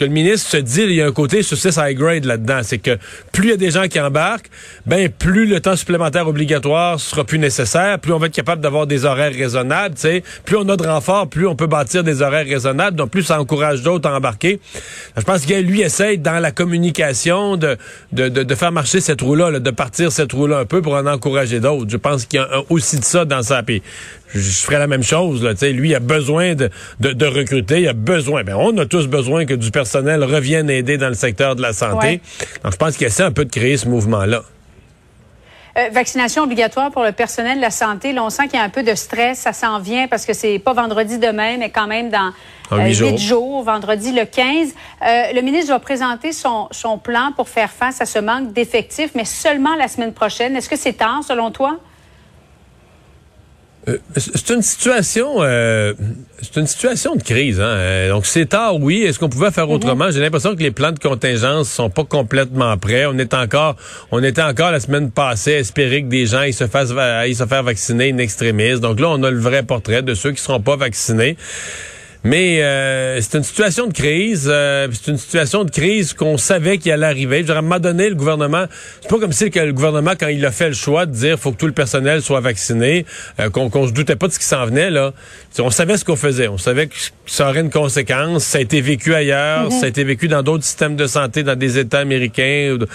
que 0.00 0.04
le 0.06 0.10
ministre 0.10 0.48
se 0.48 0.56
dit, 0.56 0.80
il 0.80 0.94
y 0.94 1.02
a 1.02 1.06
un 1.06 1.12
côté 1.12 1.42
6 1.42 1.76
high 1.76 1.94
grade 1.94 2.24
là-dedans. 2.24 2.60
C'est 2.62 2.78
que 2.78 2.96
plus 3.32 3.48
il 3.48 3.50
y 3.50 3.52
a 3.52 3.56
des 3.58 3.70
gens 3.70 3.86
qui 3.86 4.00
embarquent, 4.00 4.48
ben 4.86 5.10
plus 5.10 5.44
le 5.44 5.60
temps 5.60 5.76
supplémentaire 5.76 6.26
obligatoire 6.26 6.98
sera 6.98 7.22
plus 7.22 7.38
nécessaire, 7.38 7.98
plus 7.98 8.14
on 8.14 8.18
va 8.18 8.28
être 8.28 8.34
capable 8.34 8.62
d'avoir 8.62 8.86
des 8.86 9.04
horaires 9.04 9.34
raisonnables, 9.34 9.96
tu 9.96 10.00
sais. 10.00 10.24
Plus 10.46 10.56
on 10.56 10.66
a 10.70 10.76
de 10.78 10.86
renforts, 10.86 11.28
plus 11.28 11.46
on 11.46 11.54
peut 11.54 11.66
bâtir 11.66 12.02
des 12.02 12.22
horaires 12.22 12.46
raisonnables, 12.46 12.96
donc 12.96 13.10
plus 13.10 13.24
ça 13.24 13.38
encourage 13.38 13.82
d'autres 13.82 14.08
à 14.08 14.16
embarquer. 14.16 14.58
Je 15.18 15.22
pense 15.22 15.44
qu'il 15.44 15.66
lui 15.66 15.82
essaye 15.82 16.16
dans 16.16 16.38
la 16.38 16.50
communication 16.50 17.58
de, 17.58 17.76
de, 18.12 18.30
de, 18.30 18.54
faire 18.54 18.72
marcher 18.72 19.02
cette 19.02 19.20
roue-là, 19.20 19.50
là, 19.50 19.60
de 19.60 19.70
partir 19.70 20.12
cette 20.12 20.32
roue-là 20.32 20.60
un 20.60 20.64
peu 20.64 20.80
pour 20.80 20.94
en 20.94 21.04
encourager 21.04 21.60
d'autres. 21.60 21.90
Je 21.90 21.98
pense 21.98 22.24
qu'il 22.24 22.40
y 22.40 22.42
a 22.42 22.62
aussi 22.70 22.98
de 22.98 23.04
ça 23.04 23.26
dans 23.26 23.42
sa 23.42 23.62
je, 24.34 24.40
je 24.40 24.60
ferais 24.62 24.78
la 24.78 24.86
même 24.86 25.02
chose. 25.02 25.42
Là, 25.42 25.52
lui, 25.70 25.90
il 25.90 25.94
a 25.94 26.00
besoin 26.00 26.54
de, 26.54 26.70
de, 27.00 27.12
de 27.12 27.26
recruter, 27.26 27.82
il 27.82 27.88
a 27.88 27.92
besoin. 27.92 28.44
Ben, 28.44 28.56
on 28.56 28.76
a 28.78 28.86
tous 28.86 29.06
besoin 29.06 29.46
que 29.46 29.54
du 29.54 29.70
personnel 29.70 30.24
revienne 30.24 30.70
aider 30.70 30.98
dans 30.98 31.08
le 31.08 31.14
secteur 31.14 31.56
de 31.56 31.62
la 31.62 31.72
santé. 31.72 32.06
Ouais. 32.06 32.20
Donc, 32.62 32.72
je 32.72 32.76
pense 32.76 32.96
qu'il 32.96 33.06
essaie 33.06 33.22
un 33.22 33.32
peu 33.32 33.44
de 33.44 33.50
créer 33.50 33.76
ce 33.76 33.88
mouvement-là. 33.88 34.42
Euh, 35.78 35.88
vaccination 35.92 36.42
obligatoire 36.42 36.90
pour 36.90 37.04
le 37.04 37.12
personnel 37.12 37.58
de 37.58 37.62
la 37.62 37.70
santé. 37.70 38.12
Là, 38.12 38.24
on 38.24 38.30
sent 38.30 38.48
qu'il 38.48 38.58
y 38.58 38.62
a 38.62 38.64
un 38.64 38.70
peu 38.70 38.82
de 38.82 38.94
stress. 38.94 39.38
Ça 39.38 39.52
s'en 39.52 39.78
vient 39.78 40.08
parce 40.08 40.26
que 40.26 40.32
c'est 40.32 40.58
pas 40.58 40.72
vendredi 40.72 41.18
demain, 41.18 41.58
mais 41.58 41.70
quand 41.70 41.86
même 41.86 42.10
dans 42.10 42.32
euh, 42.72 42.84
huit 42.84 42.94
jours. 42.94 43.10
huit 43.10 43.18
jours, 43.18 43.62
vendredi 43.62 44.12
le 44.12 44.24
15. 44.24 44.68
Euh, 45.06 45.32
le 45.32 45.40
ministre 45.42 45.72
va 45.72 45.78
présenter 45.78 46.32
son, 46.32 46.66
son 46.72 46.98
plan 46.98 47.32
pour 47.36 47.48
faire 47.48 47.70
face 47.70 48.00
à 48.00 48.06
ce 48.06 48.18
manque 48.18 48.52
d'effectifs, 48.52 49.10
mais 49.14 49.24
seulement 49.24 49.76
la 49.76 49.86
semaine 49.86 50.12
prochaine. 50.12 50.56
Est-ce 50.56 50.68
que 50.68 50.76
c'est 50.76 50.94
tard, 50.94 51.20
selon 51.22 51.52
toi? 51.52 51.78
Euh, 53.88 53.96
c'est 54.16 54.50
une 54.50 54.60
situation, 54.60 55.36
euh, 55.38 55.94
c'est 56.42 56.60
une 56.60 56.66
situation 56.66 57.16
de 57.16 57.22
crise. 57.22 57.60
Hein? 57.60 57.64
Euh, 57.64 58.10
Donc 58.10 58.26
c'est 58.26 58.46
tard, 58.46 58.76
oui. 58.76 59.02
Est-ce 59.02 59.18
qu'on 59.18 59.28
pouvait 59.28 59.50
faire 59.50 59.70
autrement? 59.70 60.10
J'ai 60.10 60.20
l'impression 60.20 60.54
que 60.54 60.62
les 60.62 60.70
plans 60.70 60.92
de 60.92 60.98
contingence 60.98 61.70
sont 61.70 61.88
pas 61.88 62.04
complètement 62.04 62.76
prêts. 62.76 63.06
On 63.06 63.16
est 63.18 63.32
encore, 63.32 63.76
on 64.10 64.22
était 64.22 64.42
encore 64.42 64.70
la 64.70 64.80
semaine 64.80 65.10
passée 65.10 65.54
à 65.54 65.58
espérer 65.60 66.02
que 66.02 66.08
des 66.08 66.26
gens 66.26 66.42
ils 66.42 66.54
se 66.54 66.66
fassent, 66.66 66.92
ils 67.26 67.36
se 67.36 67.46
faire 67.46 67.62
vacciner 67.62 68.10
in 68.12 68.18
extremis. 68.18 68.80
Donc 68.80 69.00
là, 69.00 69.08
on 69.10 69.22
a 69.22 69.30
le 69.30 69.40
vrai 69.40 69.62
portrait 69.62 70.02
de 70.02 70.14
ceux 70.14 70.32
qui 70.32 70.42
seront 70.42 70.60
pas 70.60 70.76
vaccinés. 70.76 71.36
Mais 72.22 72.62
euh, 72.62 73.18
c'est 73.22 73.38
une 73.38 73.44
situation 73.44 73.86
de 73.86 73.94
crise. 73.94 74.46
euh, 74.52 74.88
c'est 74.92 75.10
une 75.10 75.16
situation 75.16 75.64
de 75.64 75.70
crise 75.70 76.12
qu'on 76.12 76.36
savait 76.36 76.76
qu'il 76.76 76.92
allait 76.92 77.06
arriver. 77.06 77.38
Je 77.38 77.44
dire, 77.44 77.54
À 77.56 77.60
un 77.60 77.62
moment 77.62 77.78
donné, 77.80 78.10
le 78.10 78.14
gouvernement, 78.14 78.66
c'est 79.00 79.08
pas 79.08 79.18
comme 79.18 79.32
si 79.32 79.50
que 79.50 79.58
le 79.60 79.72
gouvernement, 79.72 80.12
quand 80.20 80.28
il 80.28 80.44
a 80.44 80.52
fait 80.52 80.68
le 80.68 80.74
choix 80.74 81.06
de 81.06 81.12
dire 81.12 81.38
faut 81.38 81.52
que 81.52 81.56
tout 81.56 81.66
le 81.66 81.72
personnel 81.72 82.20
soit 82.20 82.40
vacciné, 82.40 83.06
euh, 83.38 83.48
qu'on 83.48 83.70
qu'on 83.70 83.86
se 83.88 83.92
doutait 83.92 84.16
pas 84.16 84.28
de 84.28 84.32
ce 84.32 84.38
qui 84.38 84.44
s'en 84.44 84.66
venait 84.66 84.90
là. 84.90 85.12
On 85.60 85.70
savait 85.70 85.96
ce 85.96 86.04
qu'on 86.04 86.16
faisait. 86.16 86.48
On 86.48 86.58
savait 86.58 86.88
que 86.88 86.94
ça 87.26 87.48
aurait 87.48 87.60
une 87.60 87.70
conséquence. 87.70 88.44
Ça 88.44 88.58
a 88.58 88.60
été 88.60 88.82
vécu 88.82 89.14
ailleurs. 89.14 89.72
Ça 89.72 89.86
a 89.86 89.88
été 89.88 90.04
vécu 90.04 90.28
dans 90.28 90.42
d'autres 90.42 90.64
systèmes 90.64 90.96
de 90.96 91.06
santé, 91.06 91.42
dans 91.42 91.56
des 91.56 91.78
États 91.78 92.00
américains. 92.00 92.72
ou 92.74 92.78
de- 92.78 92.88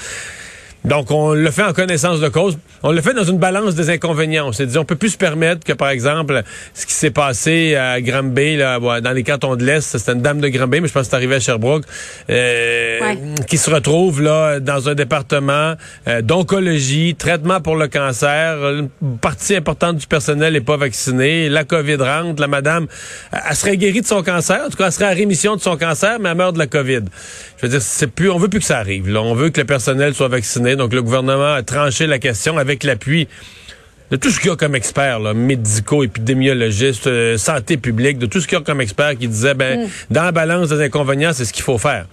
donc, 0.86 1.12
on 1.12 1.34
le 1.34 1.52
fait 1.52 1.64
en 1.64 1.74
connaissance 1.74 2.20
de 2.20 2.28
cause. 2.30 2.58
On 2.84 2.92
le 2.92 3.02
fait 3.02 3.14
dans 3.14 3.24
une 3.24 3.40
balance 3.40 3.74
des 3.76 3.90
inconvénients. 3.90 4.48
On 4.48 4.52
s'est 4.52 4.68
dit, 4.68 4.78
on 4.78 4.86
peut 4.86 4.96
plus 4.96 5.10
se 5.10 5.18
permettre 5.18 5.64
que, 5.64 5.74
par 5.74 5.90
exemple, 5.90 6.44
ce 6.74 6.86
qui 6.86 6.94
s'est 6.94 7.10
passé 7.12 7.76
à 7.76 8.00
Granby, 8.02 8.58
là, 8.58 8.80
dans 9.02 9.12
les 9.12 9.24
cantons 9.24 9.56
de 9.56 9.64
l'Est, 9.66 9.82
c'était 9.98 10.12
une 10.14 10.22
dame 10.22 10.40
de 10.40 10.48
Granby, 10.50 10.82
mais 10.82 10.88
je 10.88 10.94
pense 10.94 11.04
que 11.04 11.10
c'est 11.10 11.16
arrivé 11.16 11.36
à 11.36 11.40
Sherbrooke, 11.40 11.84
euh, 12.30 13.00
Ouais. 13.02 13.18
qui 13.48 13.58
se 13.58 13.70
retrouve 13.70 14.22
là 14.22 14.60
dans 14.60 14.88
un 14.88 14.94
département 14.96 15.74
euh, 16.08 16.22
d'oncologie, 16.22 17.16
traitement 17.18 17.60
pour 17.62 17.76
le 17.76 17.88
cancer. 17.88 18.58
Une 19.02 19.18
partie 19.18 19.56
importante 19.56 19.98
du 19.98 20.08
personnel 20.08 20.54
n'est 20.54 20.62
pas 20.62 20.78
vaccinée. 20.78 21.50
La 21.50 21.64
COVID 21.64 21.96
rentre. 21.96 22.40
La 22.42 22.48
madame, 22.48 22.88
elle 23.32 23.56
serait 23.56 23.78
guérie 23.78 24.02
de 24.02 24.06
son 24.08 24.22
cancer. 24.24 24.62
En 24.66 24.70
tout 24.70 24.78
cas, 24.78 24.86
elle 24.88 24.92
serait 24.92 25.06
à 25.06 25.10
rémission 25.10 25.56
de 25.56 25.62
son 25.62 25.78
cancer, 25.78 26.20
mais 26.20 26.30
elle 26.30 26.38
meurt 26.38 26.54
de 26.54 26.60
la 26.60 26.68
COVID. 26.68 27.02
Je 27.58 27.66
veux 27.66 27.70
dire, 27.70 27.82
c'est 27.82 28.08
plus, 28.08 28.30
on 28.30 28.38
veut 28.38 28.50
plus 28.50 28.60
que 28.60 28.66
ça 28.66 28.80
arrive. 28.80 29.10
Là. 29.10 29.22
On 29.22 29.34
veut 29.34 29.50
que 29.50 29.62
le 29.62 29.66
personnel 29.66 30.14
soit 30.14 30.28
vacciné. 30.28 30.76
Donc, 30.76 30.94
le 30.94 31.02
gouvernement 31.02 31.54
a 31.54 31.64
tranché 31.64 32.06
la 32.06 32.20
question 32.20 32.58
avec 32.58 32.84
l'appui 32.84 33.28
de 34.12 34.18
tout 34.18 34.30
ce 34.30 34.40
qu'il 34.40 34.50
y 34.50 34.54
a 34.54 34.56
comme 34.56 34.76
experts, 34.76 35.20
là, 35.20 35.34
médicaux, 35.34 36.04
épidémiologistes, 36.04 37.08
euh, 37.08 37.38
santé 37.38 37.78
publique, 37.78 38.20
de 38.20 38.28
tout 38.28 38.40
ce 38.40 38.48
qu'il 38.48 38.58
y 38.58 38.62
a 38.62 38.64
comme 38.64 38.82
experts 38.82 39.18
qui 39.18 39.28
disaient, 39.28 39.56
ben, 39.56 39.90
dans 40.12 40.24
la 40.24 40.32
balance 40.32 40.70
des 40.70 40.82
inconvénients, 40.82 41.34
c'est 41.34 41.46
ce 41.46 41.54
qu'il 41.54 41.64
faut 41.64 41.78
faire. 41.78 42.06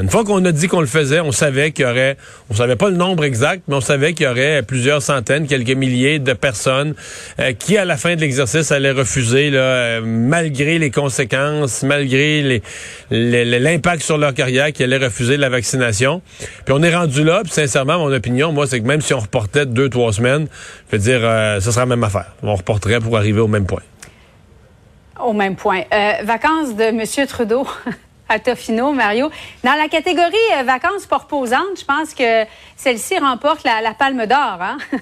Une 0.00 0.10
fois 0.10 0.24
qu'on 0.24 0.44
a 0.44 0.50
dit 0.50 0.66
qu'on 0.66 0.80
le 0.80 0.86
faisait, 0.88 1.20
on 1.20 1.30
savait 1.30 1.70
qu'il 1.70 1.84
y 1.84 1.88
aurait, 1.88 2.16
on 2.50 2.54
savait 2.54 2.74
pas 2.74 2.90
le 2.90 2.96
nombre 2.96 3.24
exact, 3.24 3.62
mais 3.68 3.76
on 3.76 3.80
savait 3.80 4.12
qu'il 4.12 4.26
y 4.26 4.28
aurait 4.28 4.62
plusieurs 4.62 5.00
centaines, 5.02 5.46
quelques 5.46 5.70
milliers 5.70 6.18
de 6.18 6.32
personnes 6.32 6.94
euh, 7.38 7.52
qui, 7.52 7.76
à 7.78 7.84
la 7.84 7.96
fin 7.96 8.16
de 8.16 8.20
l'exercice, 8.20 8.72
allaient 8.72 8.90
refuser, 8.90 9.50
là, 9.50 9.60
euh, 9.60 10.00
malgré 10.04 10.80
les 10.80 10.90
conséquences, 10.90 11.84
malgré 11.84 12.42
les- 12.42 12.62
les- 13.12 13.44
les- 13.44 13.60
l'impact 13.60 14.02
sur 14.02 14.18
leur 14.18 14.34
carrière, 14.34 14.72
qui 14.72 14.82
allaient 14.82 14.96
refuser 15.04 15.36
la 15.36 15.48
vaccination. 15.48 16.22
Puis 16.64 16.74
on 16.76 16.82
est 16.82 16.94
rendu 16.94 17.22
là, 17.22 17.42
puis 17.44 17.52
sincèrement, 17.52 17.98
mon 17.98 18.12
opinion, 18.12 18.50
moi, 18.50 18.66
c'est 18.66 18.80
que 18.80 18.86
même 18.86 19.00
si 19.00 19.14
on 19.14 19.20
reportait 19.20 19.64
de 19.64 19.70
deux, 19.72 19.88
trois 19.90 20.12
semaines, 20.12 20.48
je 20.90 20.96
veux 20.96 21.02
dire, 21.02 21.20
euh, 21.22 21.60
ce 21.60 21.70
sera 21.70 21.82
la 21.82 21.86
même 21.94 22.02
affaire. 22.04 22.32
On 22.42 22.56
reporterait 22.56 22.98
pour 22.98 23.16
arriver 23.16 23.38
au 23.40 23.48
même 23.48 23.66
point. 23.66 23.82
Au 25.24 25.32
même 25.32 25.54
point. 25.54 25.82
Euh, 25.92 26.12
vacances 26.24 26.74
de 26.76 26.82
M. 26.82 27.02
Trudeau. 27.28 27.64
à 28.34 28.38
Tofino, 28.40 28.92
Mario. 28.92 29.30
Dans 29.62 29.74
la 29.80 29.88
catégorie 29.88 30.34
euh, 30.58 30.64
vacances 30.64 31.06
pas 31.06 31.18
reposantes, 31.18 31.78
je 31.78 31.84
pense 31.84 32.12
que 32.14 32.44
celle-ci 32.76 33.16
remporte 33.18 33.62
la, 33.64 33.80
la 33.80 33.94
palme 33.94 34.26
d'or. 34.26 34.58
Hein? 34.60 34.78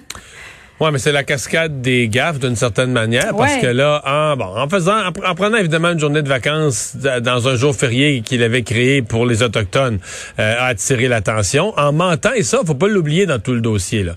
Oui, 0.81 0.89
mais 0.93 0.99
c'est 0.99 1.13
la 1.13 1.23
cascade 1.23 1.81
des 1.81 2.09
gaffes 2.09 2.41
d'une 2.41 2.57
certaine 2.57 2.91
manière, 2.91 3.37
parce 3.37 3.55
Ouais. 3.55 3.61
que 3.61 3.67
là, 3.69 4.03
en, 4.05 4.37
bon, 4.37 4.47
en 4.47 4.69
faisant, 4.69 4.97
en, 4.99 5.11
pr- 5.11 5.25
en 5.31 5.35
prenant 5.37 5.59
évidemment 5.59 5.93
une 5.93 6.01
journée 6.01 6.23
de 6.23 6.29
vacances 6.29 6.97
dans 6.97 7.47
un 7.47 7.55
jour 7.55 7.73
férié 7.77 8.21
qu'il 8.23 8.43
avait 8.43 8.63
créé 8.65 9.01
pour 9.01 9.25
les 9.25 9.45
autochtones, 9.45 10.01
euh, 10.41 10.55
a 10.59 10.65
attiré 10.65 11.07
l'attention. 11.07 11.73
En 11.79 11.93
mentant, 11.93 12.33
et 12.35 12.43
ça, 12.43 12.59
faut 12.67 12.75
pas 12.75 12.89
l'oublier 12.89 13.27
dans 13.27 13.39
tout 13.39 13.53
le 13.53 13.61
dossier. 13.61 14.03
Là. 14.03 14.15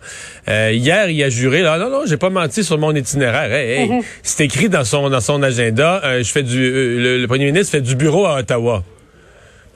Euh, 0.47 0.71
hier, 0.73 1.07
il 1.11 1.21
a 1.23 1.29
juré, 1.29 1.61
là, 1.61 1.77
non, 1.77 1.91
non, 1.91 2.01
j'ai 2.07 2.17
pas 2.17 2.31
menti 2.31 2.63
sur 2.63 2.79
mon 2.79 2.95
itinéraire. 2.95 3.53
Hey, 3.53 3.81
hey, 3.91 4.01
C'est 4.23 4.45
écrit 4.45 4.67
dans 4.69 4.85
son 4.85 5.11
dans 5.11 5.21
son 5.21 5.43
agenda. 5.43 6.01
euh, 6.03 6.23
je 6.23 6.31
fais 6.31 6.41
du, 6.41 6.57
le, 6.57 7.19
le 7.19 7.27
premier 7.27 7.45
ministre 7.45 7.73
fait 7.73 7.81
du 7.81 7.95
bureau 7.95 8.25
à 8.25 8.39
Ottawa. 8.39 8.81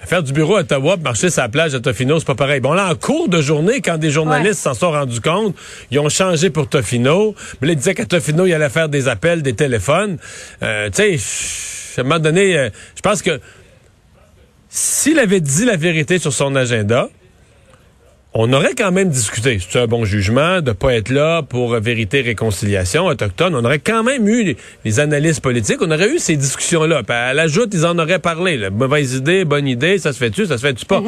Faire 0.06 0.24
du 0.24 0.32
bureau 0.32 0.56
à 0.56 0.62
Ottawa, 0.62 0.98
marcher 0.98 1.30
sur 1.30 1.42
la 1.42 1.50
plage 1.50 1.76
à 1.76 1.80
Tofino, 1.80 2.20
c'est 2.20 2.26
pas 2.26 2.36
pareil. 2.36 2.62
Bon, 2.62 2.74
là, 2.74 2.90
en 2.90 2.96
cours 2.96 3.28
de 3.28 3.42
journée, 3.42 3.82
quand 3.82 3.98
des 3.98 4.10
journalistes 4.10 4.62
s'en 4.62 4.74
sont 4.74 4.92
rendus 4.92 5.22
compte, 5.22 5.56
ils 5.92 6.00
ont 6.00 6.10
changé 6.10 6.50
pour 6.50 6.68
Tofino. 6.70 7.36
Mais 7.62 7.68
là, 7.68 7.74
ils 7.74 7.78
disaient 7.78 7.94
qu'à 7.94 8.06
Tofino, 8.06 8.46
il 8.46 8.54
allait 8.54 8.70
faire 8.70 8.90
des 8.90 9.08
appels, 9.08 9.42
des 9.42 9.54
téléphones. 9.54 10.18
Euh, 10.64 10.90
tu 10.90 11.18
sais, 11.20 12.00
à 12.00 12.02
un 12.02 12.04
moment 12.06 12.20
donné, 12.20 12.58
euh, 12.58 12.70
je 12.96 13.02
pense 13.02 13.22
que 13.22 13.40
s'il 14.70 15.20
avait 15.20 15.42
dit 15.42 15.66
la 15.66 15.76
vérité 15.76 16.18
sur 16.18 16.32
son 16.32 16.56
agenda, 16.56 17.10
on 18.34 18.54
aurait 18.54 18.76
quand 18.78 18.92
même 18.92 19.10
discuté. 19.10 19.58
C'est 19.60 19.80
un 19.80 19.88
bon 19.88 20.06
jugement 20.06 20.62
de 20.62 20.72
pas 20.72 20.94
être 20.94 21.10
là 21.10 21.42
pour 21.42 21.76
vérité 21.80 22.22
réconciliation 22.22 23.08
autochtone. 23.08 23.56
On 23.56 23.66
aurait 23.66 23.80
quand 23.80 24.04
même 24.04 24.28
eu 24.28 24.44
les, 24.44 24.58
les 24.86 25.00
analyses 25.00 25.40
politiques. 25.40 25.78
On 25.82 25.90
aurait 25.90 26.14
eu 26.14 26.20
ces 26.20 26.36
discussions-là. 26.36 27.02
À 27.08 27.34
l'ajoute, 27.34 27.74
ils 27.74 27.88
en 27.88 27.98
auraient 27.98 28.20
parlé. 28.20 28.58
là. 28.58 28.70
Mauvaise 28.70 29.16
idée, 29.16 29.46
bonne 29.46 29.68
idée, 29.68 29.98
ça 29.98 30.14
se 30.14 30.20
fait-tu, 30.20 30.46
ça 30.46 30.58
se 30.58 30.62
fait-tu 30.62 30.86
pas? 30.86 31.02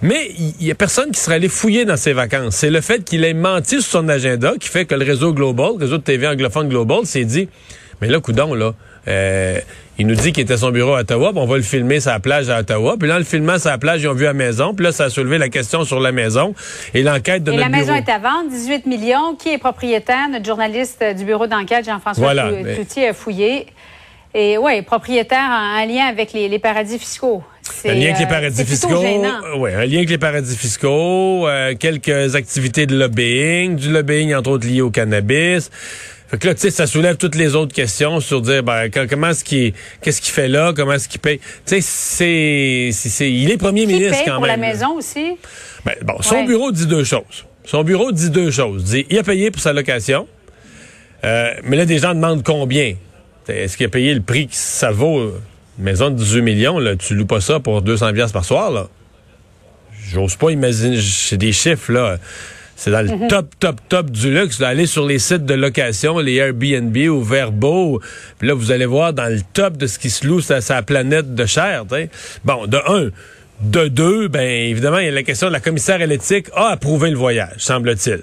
Mais 0.00 0.30
il 0.38 0.64
y, 0.64 0.70
a 0.70 0.76
personne 0.76 1.10
qui 1.10 1.18
serait 1.18 1.36
allé 1.36 1.48
fouiller 1.48 1.84
dans 1.84 1.96
ses 1.96 2.12
vacances. 2.12 2.54
C'est 2.54 2.70
le 2.70 2.80
fait 2.80 3.02
qu'il 3.02 3.24
ait 3.24 3.34
menti 3.34 3.82
sur 3.82 3.90
son 3.90 4.08
agenda 4.08 4.52
qui 4.60 4.68
fait 4.68 4.84
que 4.84 4.94
le 4.94 5.04
réseau 5.04 5.34
Global, 5.34 5.72
le 5.76 5.84
réseau 5.84 5.98
de 5.98 6.02
TV 6.02 6.28
anglophone 6.28 6.68
Global, 6.68 7.04
s'est 7.04 7.24
dit, 7.24 7.48
mais 8.00 8.08
là, 8.08 8.20
coudon, 8.20 8.54
là, 8.54 8.74
euh, 9.08 9.58
il 9.98 10.06
nous 10.06 10.14
dit 10.14 10.32
qu'il 10.32 10.42
était 10.44 10.54
à 10.54 10.56
son 10.56 10.70
bureau 10.70 10.94
à 10.94 11.00
Ottawa, 11.00 11.30
puis 11.30 11.40
on 11.40 11.46
va 11.46 11.56
le 11.56 11.62
filmer 11.62 11.98
la 12.06 12.20
plage 12.20 12.48
à 12.48 12.60
Ottawa. 12.60 12.96
Puis 12.98 13.06
là, 13.08 13.16
en 13.16 13.18
le 13.18 13.24
filmant 13.24 13.56
la 13.64 13.76
plage, 13.78 14.00
ils 14.02 14.08
ont 14.08 14.14
vu 14.14 14.24
la 14.24 14.32
maison. 14.32 14.72
Puis 14.74 14.84
là, 14.84 14.92
ça 14.92 15.04
a 15.04 15.10
soulevé 15.10 15.36
la 15.36 15.48
question 15.50 15.84
sur 15.84 16.00
la 16.00 16.10
maison 16.12 16.54
et 16.94 17.02
l'enquête 17.02 17.44
de 17.44 17.52
Et 17.52 17.56
notre 17.56 17.68
la 17.70 17.76
maison 17.76 17.92
bureau. 17.92 18.06
est 18.06 18.10
à 18.10 18.18
vendre, 18.18 18.50
18 18.50 18.86
millions. 18.86 19.34
Qui 19.38 19.50
est 19.50 19.58
propriétaire? 19.58 20.28
Notre 20.32 20.46
journaliste 20.46 21.00
euh, 21.02 21.12
du 21.12 21.24
bureau 21.24 21.46
d'enquête, 21.46 21.84
Jean-François 21.84 22.22
Voilà, 22.22 22.50
mais- 22.50 23.06
a 23.08 23.12
fouillé. 23.12 23.66
Et 24.32 24.56
oui, 24.58 24.80
propriétaire 24.82 25.38
en, 25.50 25.82
en 25.82 25.86
lien 25.86 26.04
avec 26.06 26.32
les, 26.32 26.48
les 26.48 26.58
paradis 26.60 26.98
fiscaux. 26.98 27.42
Un 27.84 27.94
lien 27.94 28.06
avec 28.14 28.18
les 28.20 28.24
euh, 28.24 28.28
paradis 28.28 28.64
fiscaux. 28.64 29.02
euh, 29.04 29.56
ouais, 29.58 29.74
un 29.74 29.84
lien 29.86 29.96
avec 29.98 30.10
les 30.10 30.18
paradis 30.18 30.56
fiscaux, 30.56 31.46
euh, 31.48 31.74
quelques 31.78 32.36
activités 32.36 32.86
de 32.86 32.96
lobbying, 32.96 33.76
du 33.76 33.90
lobbying 33.90 34.34
entre 34.34 34.50
autres 34.50 34.66
lié 34.66 34.80
au 34.82 34.90
cannabis. 34.90 35.70
Fait 36.30 36.38
que 36.38 36.46
là, 36.46 36.54
tu 36.54 36.60
sais, 36.60 36.70
ça 36.70 36.86
soulève 36.86 37.16
toutes 37.16 37.34
les 37.34 37.56
autres 37.56 37.74
questions 37.74 38.20
sur 38.20 38.40
dire, 38.40 38.62
ben, 38.62 38.88
co- 38.88 39.06
comment 39.08 39.30
est-ce 39.30 39.42
qu'il, 39.42 39.72
qu'est-ce 40.00 40.20
qu'il 40.20 40.32
fait 40.32 40.46
là, 40.48 40.72
comment 40.74 40.92
est-ce 40.92 41.08
qu'il 41.08 41.20
paye? 41.20 41.38
Tu 41.38 41.44
sais, 41.66 41.80
c'est, 41.80 42.90
c'est, 42.92 43.08
c'est- 43.08 43.32
il 43.32 43.50
est 43.50 43.56
premier 43.56 43.80
Qui 43.82 43.94
ministre 43.94 44.16
paye 44.18 44.26
quand 44.26 44.34
pour 44.36 44.42
même. 44.46 44.60
la 44.60 44.66
là. 44.68 44.72
maison 44.72 44.92
aussi? 44.96 45.32
Ben, 45.84 45.94
bon, 46.02 46.14
son 46.22 46.36
Ouais. 46.36 46.46
bureau 46.46 46.70
dit 46.70 46.86
deux 46.86 47.02
choses. 47.04 47.44
Son 47.64 47.82
bureau 47.82 48.12
dit 48.12 48.30
deux 48.30 48.50
choses. 48.52 48.84
Dit, 48.84 49.06
il 49.10 49.18
a 49.18 49.22
payé 49.24 49.50
pour 49.50 49.60
sa 49.60 49.72
location, 49.72 50.28
euh, 51.24 51.52
mais 51.64 51.76
là, 51.76 51.84
des 51.84 51.98
gens 51.98 52.14
demandent 52.14 52.44
combien. 52.44 52.94
Est-ce 53.48 53.76
qu'il 53.76 53.86
a 53.86 53.88
payé 53.88 54.14
le 54.14 54.20
prix 54.22 54.46
que 54.46 54.54
ça 54.54 54.90
vaut? 54.92 55.18
euh, 55.18 55.40
Une 55.78 55.84
maison 55.84 56.10
de 56.10 56.14
18 56.16 56.42
millions, 56.42 56.78
là, 56.78 56.94
tu 56.94 57.14
loues 57.14 57.26
pas 57.26 57.40
ça 57.40 57.58
pour 57.58 57.82
200 57.82 58.12
pièces 58.12 58.32
par 58.32 58.44
soir, 58.44 58.70
là? 58.70 58.86
J'ose 60.12 60.36
pas 60.36 60.50
imaginer, 60.50 61.00
c'est 61.00 61.36
des 61.38 61.52
chiffres, 61.52 61.90
là. 61.92 62.18
C'est 62.82 62.90
dans 62.90 63.02
le 63.02 63.08
Mhm. 63.14 63.28
top, 63.28 63.46
top, 63.60 63.76
top 63.90 64.10
du 64.10 64.32
luxe. 64.32 64.62
Allez 64.62 64.86
sur 64.86 65.06
les 65.06 65.18
sites 65.18 65.44
de 65.44 65.52
location, 65.52 66.18
les 66.18 66.36
Airbnb 66.36 66.96
ou 67.10 67.22
Verbo. 67.22 68.00
Puis 68.38 68.48
là, 68.48 68.54
vous 68.54 68.72
allez 68.72 68.86
voir 68.86 69.12
dans 69.12 69.26
le 69.30 69.40
top 69.52 69.76
de 69.76 69.86
ce 69.86 69.98
qui 69.98 70.08
se 70.08 70.26
loue 70.26 70.40
sur 70.40 70.62
sa 70.62 70.80
planète 70.80 71.34
de 71.34 71.44
chair. 71.44 71.84
t'sais. 71.86 72.08
Bon, 72.42 72.66
de 72.66 72.78
un. 72.88 73.10
De 73.60 73.88
deux, 73.88 74.28
ben 74.28 74.40
évidemment, 74.40 74.96
il 74.96 75.04
y 75.04 75.08
a 75.08 75.12
la 75.12 75.22
question 75.22 75.48
de 75.48 75.52
la 75.52 75.60
commissaire 75.60 76.00
à 76.00 76.06
l'éthique 76.06 76.46
a 76.56 76.68
approuvé 76.70 77.10
le 77.10 77.18
voyage, 77.18 77.56
semble-t-il. 77.58 78.20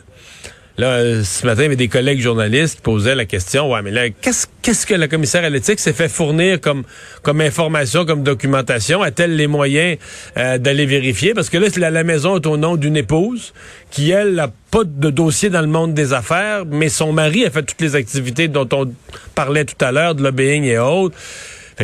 Là, 0.80 0.90
euh, 0.90 1.24
ce 1.24 1.44
matin, 1.44 1.62
il 1.62 1.64
y 1.64 1.66
avait 1.68 1.76
des 1.76 1.88
collègues 1.88 2.22
journalistes 2.22 2.76
qui 2.76 2.82
posaient 2.84 3.16
la 3.16 3.26
question, 3.26 3.72
ouais, 3.72 3.82
mais 3.82 3.90
là, 3.90 4.12
qu'est-ce 4.12 4.46
qu'est-ce 4.62 4.86
que 4.86 4.94
la 4.94 5.08
commissaire 5.08 5.44
à 5.44 5.50
l'éthique 5.50 5.80
s'est 5.80 5.94
fait 5.94 6.08
fournir 6.08 6.62
comme 6.62 6.84
comme 7.24 7.42
information, 7.42 8.06
comme 8.06 8.22
documentation? 8.22 9.02
A-t-elle 9.02 9.36
les 9.36 9.48
moyens 9.48 9.98
euh, 10.38 10.60
d'aller 10.60 10.86
vérifier? 10.86 11.34
Parce 11.34 11.50
que 11.50 11.58
là, 11.58 11.90
la, 11.90 12.04
maison 12.04 12.36
est 12.36 12.46
au 12.46 12.58
nom 12.58 12.76
d'une 12.76 12.96
épouse 12.96 13.56
qui 13.90 14.12
elle 14.12 14.36
n'a 14.36 14.52
pas 14.70 14.84
de 14.84 15.10
dossier 15.10 15.50
dans 15.50 15.62
le 15.62 15.68
monde 15.68 15.96
des 15.96 16.14
affaires, 16.14 16.64
mais 16.68 16.90
son 16.90 17.12
mari 17.12 17.44
a 17.44 17.50
fait 17.50 17.64
toutes 17.64 17.82
les 17.82 17.96
activités 17.96 18.48
dont 18.48 18.70
on 18.72 18.94
parlait 19.34 19.66
tout 19.66 19.84
à 19.84 19.92
l'heure, 19.92 20.14
de 20.14 20.22
lobbying 20.22 20.64
et 20.66 20.78
autres. 20.78 21.18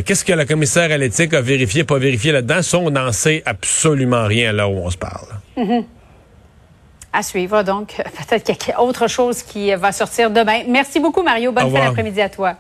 Qu'est-ce 0.06 0.24
que 0.24 0.34
la 0.34 0.46
commissaire 0.46 0.92
à 0.92 0.98
l'éthique 0.98 1.34
a 1.34 1.42
vérifié, 1.42 1.84
pas 1.84 1.98
vérifié 1.98 2.32
là-dedans? 2.32 2.60
On 2.74 2.92
n'en 2.92 3.12
sait 3.12 3.42
absolument 3.48 4.28
rien 4.28 4.52
là 4.52 4.68
où 4.68 4.74
on 4.74 4.90
se 4.92 4.98
parle. 4.98 5.28
À 7.14 7.24
suivre, 7.24 7.64
donc. 7.64 7.96
Peut-être 8.30 8.58
qu'il 8.58 8.70
y 8.70 8.76
a 8.76 8.82
autre 8.82 9.08
chose 9.08 9.44
qui 9.44 9.74
va 9.76 9.92
sortir 9.92 10.32
demain. 10.32 10.64
Merci 10.68 11.00
beaucoup, 11.00 11.22
Mario. 11.22 11.52
Bonne 11.52 11.72
fin 11.72 11.86
d'après-midi 11.86 12.22
à 12.22 12.30
toi. 12.30 12.56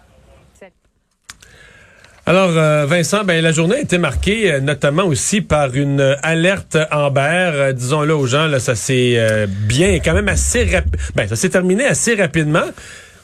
Alors, 2.26 2.52
euh, 2.52 2.86
Vincent, 2.86 3.26
ben, 3.26 3.44
la 3.44 3.52
journée 3.52 3.76
a 3.76 3.80
été 3.82 3.98
marquée 3.98 4.50
euh, 4.50 4.60
notamment 4.62 5.04
aussi 5.04 5.42
par 5.42 5.76
une 5.76 6.00
euh, 6.00 6.16
alerte 6.24 6.78
Amber. 6.90 7.52
Euh, 7.54 7.74
Disons-le 7.74 8.16
aux 8.16 8.28
gens, 8.28 8.48
là, 8.48 8.62
ça 8.62 8.76
s'est 8.76 9.20
bien, 9.48 10.00
quand 10.00 10.14
même 10.14 10.30
assez 10.30 10.64
rapide. 10.64 10.96
Ben, 11.16 11.28
ça 11.28 11.36
s'est 11.36 11.50
terminé 11.50 11.84
assez 11.84 12.16
rapidement, 12.16 12.64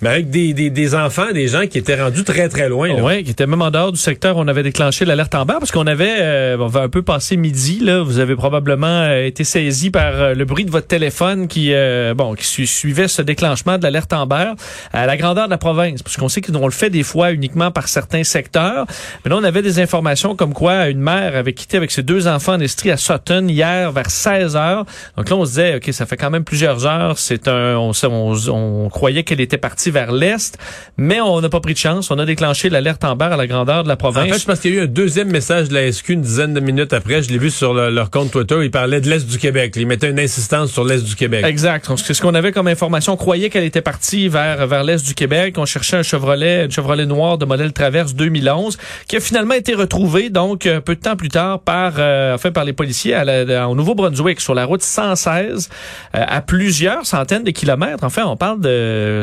mais 0.01 0.09
avec 0.09 0.29
des, 0.29 0.53
des, 0.53 0.69
des 0.69 0.95
enfants, 0.95 1.31
des 1.33 1.47
gens 1.47 1.67
qui 1.67 1.77
étaient 1.77 2.01
rendus 2.01 2.23
très, 2.23 2.47
très 2.49 2.69
loin. 2.69 2.89
Oui, 3.01 3.23
qui 3.23 3.31
était 3.31 3.45
même 3.47 3.61
en 3.61 3.71
dehors 3.71 3.91
du 3.91 3.99
secteur 3.99 4.37
on 4.37 4.47
avait 4.47 4.63
déclenché 4.63 5.03
l'alerte 5.05 5.35
en 5.35 5.45
bas 5.45 5.57
parce 5.59 5.71
qu'on 5.71 5.87
avait, 5.87 6.17
euh, 6.19 6.57
on 6.59 6.67
va 6.67 6.81
un 6.81 6.89
peu 6.89 7.01
passer 7.01 7.35
midi 7.37 7.79
là. 7.81 8.01
Vous 8.01 8.19
avez 8.19 8.35
probablement 8.35 8.87
euh, 8.87 9.25
été 9.25 9.43
saisi 9.43 9.89
par 9.89 10.13
euh, 10.21 10.33
le 10.33 10.45
bruit 10.45 10.65
de 10.65 10.71
votre 10.71 10.87
téléphone 10.87 11.47
qui, 11.47 11.73
euh, 11.73 12.13
bon, 12.13 12.33
qui 12.35 12.45
su- 12.45 12.65
suivait 12.67 13.07
ce 13.07 13.21
déclenchement 13.21 13.77
de 13.77 13.83
l'alerte 13.83 14.13
Amber 14.13 14.53
à 14.93 15.05
la 15.05 15.17
grandeur 15.17 15.45
de 15.45 15.51
la 15.51 15.57
province, 15.57 16.01
parce 16.03 16.17
qu'on 16.17 16.29
sait 16.29 16.41
qu'on 16.41 16.65
le 16.65 16.71
fait 16.71 16.89
des 16.89 17.03
fois 17.03 17.31
uniquement 17.31 17.71
par 17.71 17.87
certains 17.87 18.23
secteurs. 18.23 18.85
Mais 19.25 19.29
là, 19.31 19.37
on 19.37 19.43
avait 19.43 19.61
des 19.61 19.79
informations 19.79 20.35
comme 20.35 20.53
quoi 20.53 20.87
une 20.87 21.01
mère 21.01 21.35
avait 21.35 21.53
quitté 21.53 21.77
avec 21.77 21.91
ses 21.91 22.03
deux 22.03 22.27
enfants 22.27 22.53
en 22.53 22.59
Estrie 22.59 22.91
à 22.91 22.97
Sutton 22.97 23.47
hier 23.47 23.91
vers 23.91 24.09
16 24.09 24.55
heures. 24.55 24.85
Donc 25.17 25.29
là, 25.29 25.35
on 25.35 25.45
se 25.45 25.49
disait, 25.51 25.75
ok, 25.75 25.89
ça 25.93 26.05
fait 26.05 26.17
quand 26.17 26.29
même 26.29 26.43
plusieurs 26.43 26.85
heures. 26.85 27.17
C'est 27.17 27.47
un, 27.47 27.75
on, 27.77 27.91
on, 28.03 28.35
on 28.49 28.89
croyait 28.89 29.23
qu'elle 29.23 29.41
était 29.41 29.57
partie 29.57 29.88
vers 29.91 30.11
l'est, 30.11 30.57
mais 30.97 31.21
on 31.21 31.41
n'a 31.41 31.49
pas 31.49 31.59
pris 31.59 31.73
de 31.73 31.77
chance. 31.79 32.11
On 32.11 32.19
a 32.19 32.25
déclenché 32.25 32.69
l'alerte 32.69 33.03
Amber 33.03 33.25
à 33.31 33.37
la 33.37 33.47
grandeur 33.47 33.83
de 33.83 33.87
la 33.87 33.93
En 33.95 33.97
province. 33.97 34.31
fait, 34.31 34.39
je 34.39 34.45
pense 34.45 34.59
qu'il 34.59 34.73
y 34.73 34.77
a 34.77 34.81
eu 34.81 34.83
un 34.83 34.87
deuxième 34.87 35.29
message 35.31 35.69
de 35.69 35.73
la 35.75 35.91
SQ 35.91 36.09
une 36.13 36.21
dizaine 36.21 36.53
de 36.53 36.59
minutes 36.59 36.93
après. 36.93 37.21
Je 37.23 37.29
l'ai 37.29 37.37
vu 37.37 37.49
sur 37.51 37.73
le- 37.73 37.89
leur 37.89 38.09
compte 38.11 38.31
Twitter. 38.31 38.57
Ils 38.63 38.71
parlaient 38.71 39.01
de 39.01 39.09
l'Est 39.09 39.27
du 39.27 39.37
Québec. 39.37 39.73
Ils 39.75 39.87
mettaient 39.87 40.09
une 40.09 40.19
insistance 40.19 40.71
sur 40.71 40.83
l'Est 40.83 41.03
du 41.03 41.15
Québec. 41.15 41.45
Exact. 41.45 41.87
Donc, 41.87 41.99
C'est 41.99 42.13
ce 42.13 42.21
qu'on 42.21 42.35
avait 42.35 42.51
comme 42.51 42.67
information. 42.67 43.13
On 43.13 43.17
croyait 43.17 43.49
qu'elle 43.49 43.63
était 43.63 43.81
partie 43.81 44.27
vers, 44.29 44.65
vers 44.67 44.83
l'est 44.83 45.05
du 45.05 45.13
Québec. 45.13 45.55
On 45.57 45.65
cherchait 45.65 45.97
un 45.97 46.03
Chevrolet, 46.03 46.65
un 46.65 46.69
Chevrolet 46.69 47.05
noir 47.05 47.37
de 47.37 47.45
modèle 47.45 47.73
Traverse 47.73 48.13
2011, 48.15 48.77
qui 49.07 49.15
a 49.15 49.19
finalement 49.19 49.53
été 49.55 49.73
retrouvé, 49.75 50.29
donc, 50.29 50.65
euh, 50.65 50.79
peu 50.81 50.95
de 50.95 50.99
temps 51.01 51.15
plus 51.15 51.29
tard, 51.29 51.59
par, 51.61 51.93
euh, 51.97 52.35
enfin, 52.35 52.51
par 52.51 52.63
les 52.65 52.73
policiers 52.73 53.13
à 53.13 53.23
la- 53.23 53.69
au 53.69 53.75
Nouveau-Brunswick, 53.75 54.39
sur 54.41 54.53
la 54.53 54.65
route 54.65 54.81
116, 54.81 55.69
euh, 56.15 56.23
à 56.27 56.41
plusieurs 56.41 57.05
centaines 57.05 57.43
de 57.43 57.51
kilomètres. 57.51 58.03
Enfin, 58.03 58.23
on 58.25 58.35
parle 58.37 58.61
de 58.61 59.21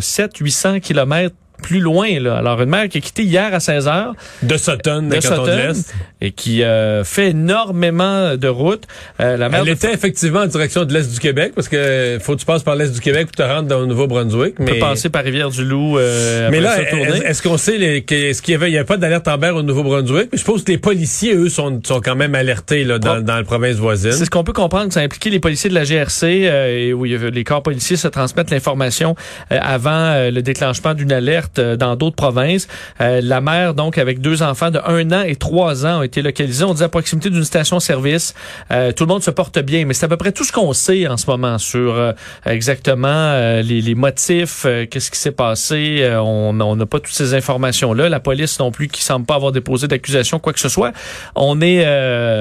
700-800 0.57 0.81
kilomètres 0.81 1.37
plus 1.63 1.81
loin. 1.81 2.21
Là. 2.21 2.37
Alors, 2.37 2.61
une 2.63 2.69
mère 2.71 2.89
qui 2.89 2.99
a 2.99 3.01
quitté 3.01 3.23
hier 3.25 3.53
à 3.55 3.61
16 3.61 3.89
heures 3.89 4.15
De 4.43 4.57
Sutton, 4.57 5.03
de 5.03 5.17
de 5.17 5.21
Sutton 5.21 5.45
l'Est. 5.47 5.95
et 6.21 6.31
qui 6.33 6.63
euh, 6.63 7.05
fait 7.05 7.31
énormément 7.31 8.37
de 8.37 8.49
routes. 8.49 8.85
Euh, 9.21 9.37
la 9.37 9.49
mère 9.49 9.61
Elle 9.61 9.67
de- 9.67 9.73
était 9.73 9.93
effectivement 9.93 10.41
en 10.41 10.47
direction 10.47 10.85
de 10.85 10.93
l'Est 10.93 11.13
du 11.13 11.19
Québec 11.19 11.53
parce 11.55 11.69
que 11.69 12.19
faut 12.21 12.35
que 12.35 12.41
tu 12.41 12.47
passes 12.47 12.63
par 12.63 12.77
l'Est 12.77 12.93
du 12.93 13.01
Québec 13.01 13.27
pour 13.27 13.37
te 13.37 13.43
rendre 13.43 13.69
dans 13.69 13.81
le 13.81 13.87
Nouveau-Brunswick. 13.87 14.57
Mais... 14.59 14.79
passer 14.79 15.09
par 15.09 15.25
Rivière-du-Loup. 15.25 15.99
Euh, 15.99 16.49
Mais 16.51 16.61
là, 16.61 16.77
est-ce 17.25 17.43
qu'on 17.43 17.57
sait 17.59 17.79
les- 17.79 18.05
est-ce 18.09 18.43
qu'il 18.43 18.53
y 18.53 18.55
avait, 18.55 18.71
il 18.71 18.75
y 18.75 18.77
avait 18.77 18.87
pas 18.87 18.97
d'alerte 18.97 19.27
Amber 19.29 19.51
au 19.51 19.63
Nouveau-Brunswick? 19.63 20.29
Mais 20.33 20.39
je 20.39 20.39
suppose 20.39 20.65
que 20.65 20.73
les 20.73 20.79
policiers, 20.79 21.35
eux, 21.35 21.49
sont, 21.49 21.81
sont 21.85 22.01
quand 22.01 22.17
même 22.17 22.35
alertés 22.35 22.85
là, 22.85 22.99
dans, 22.99 23.21
dans 23.21 23.37
la 23.37 23.45
province 23.45 23.77
voisine. 23.77 24.13
C'est 24.13 24.25
ce 24.25 24.31
qu'on 24.31 24.45
peut 24.45 24.53
comprendre, 24.53 24.89
que 24.89 24.95
ça 24.95 25.01
a 25.01 25.03
impliqué 25.05 25.31
les 25.31 25.41
policiers 25.41 25.71
de 25.71 25.75
la 25.75 25.85
GRC, 25.85 26.25
euh, 26.47 26.79
et 26.89 26.93
où 26.93 27.05
les 27.05 27.45
corps 27.45 27.63
policiers 27.63 27.97
se 27.97 28.09
transmettent 28.09 28.51
l'information 28.51 29.15
euh, 29.53 29.59
avant 29.61 29.91
euh, 29.91 30.31
le 30.31 30.43
déclenchement 30.43 30.95
d'une 30.95 31.13
alerte 31.13 31.46
alerte 31.47 31.79
dans 31.79 31.97
d'autres 31.97 32.17
provinces. 32.17 32.69
la 32.99 33.41
mère, 33.41 33.75
donc, 33.75 33.99
avec 33.99 34.21
deux 34.21 34.43
enfants 34.43 34.71
de 34.71 34.81
un 34.87 35.11
an 35.13 35.23
et 35.23 35.37
trois 35.37 35.87
ans, 35.87 36.01
ont 36.01 36.03
été 36.03 36.23
localisés. 36.23 36.65
On 36.65 36.75
dit 36.75 36.83
à 36.83 36.89
proximité 36.89 37.31
d'une 37.31 37.45
station-service. 37.45 38.35
tout 38.69 39.05
le 39.05 39.07
monde 39.07 39.23
se 39.23 39.31
porte 39.31 39.59
bien, 39.59 39.85
mais 39.85 39.95
c'est 39.95 40.07
à 40.07 40.09
peu 40.09 40.17
près 40.17 40.33
tout 40.33 40.45
ce 40.45 40.53
qu'on 40.53 40.73
sait 40.73 41.07
en 41.07 41.17
ce 41.17 41.27
moment 41.29 41.59
sur 41.59 42.15
exactement 42.45 43.61
les, 43.63 43.95
motifs, 43.95 44.67
qu'est-ce 44.91 45.11
qui 45.11 45.19
s'est 45.19 45.33
passé. 45.33 46.09
on 46.21 46.53
n'a 46.53 46.87
pas 46.87 47.01
toutes 47.01 47.15
ces 47.15 47.35
informations-là. 47.35 48.09
La 48.09 48.21
police 48.21 48.59
non 48.59 48.71
plus 48.71 48.89
qui 48.89 49.03
semble 49.03 49.27
pas 49.27 49.35
avoir 49.35 49.53
déposé 49.53 49.89
d'accusation, 49.89 50.39
quoi 50.39 50.53
que 50.53 50.61
ce 50.61 50.69
soit. 50.69 50.93
On 51.35 51.61
est, 51.61 51.87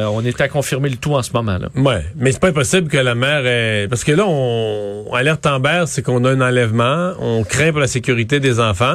on 0.06 0.24
est 0.24 0.42
à 0.42 0.48
confirmer 0.48 0.90
le 0.90 0.98
tout 0.98 1.14
en 1.14 1.24
ce 1.24 1.32
moment. 1.34 1.58
Là. 1.58 1.70
Ouais, 1.76 2.06
mais 2.16 2.32
c'est 2.32 2.40
pas 2.40 2.50
impossible 2.50 2.90
que 2.90 2.98
la 2.98 3.16
mère. 3.16 3.90
Parce 3.90 4.04
que 4.04 4.12
là, 4.12 4.26
on 4.28 5.14
alerte 5.14 5.46
en 5.46 5.60
c'est 5.86 6.02
qu'on 6.02 6.24
a 6.26 6.32
un 6.32 6.42
enlèvement, 6.42 7.14
on 7.20 7.44
craint 7.44 7.72
pour 7.72 7.80
la 7.80 7.88
sécurité 7.88 8.40
des 8.40 8.60
enfants. 8.60 8.95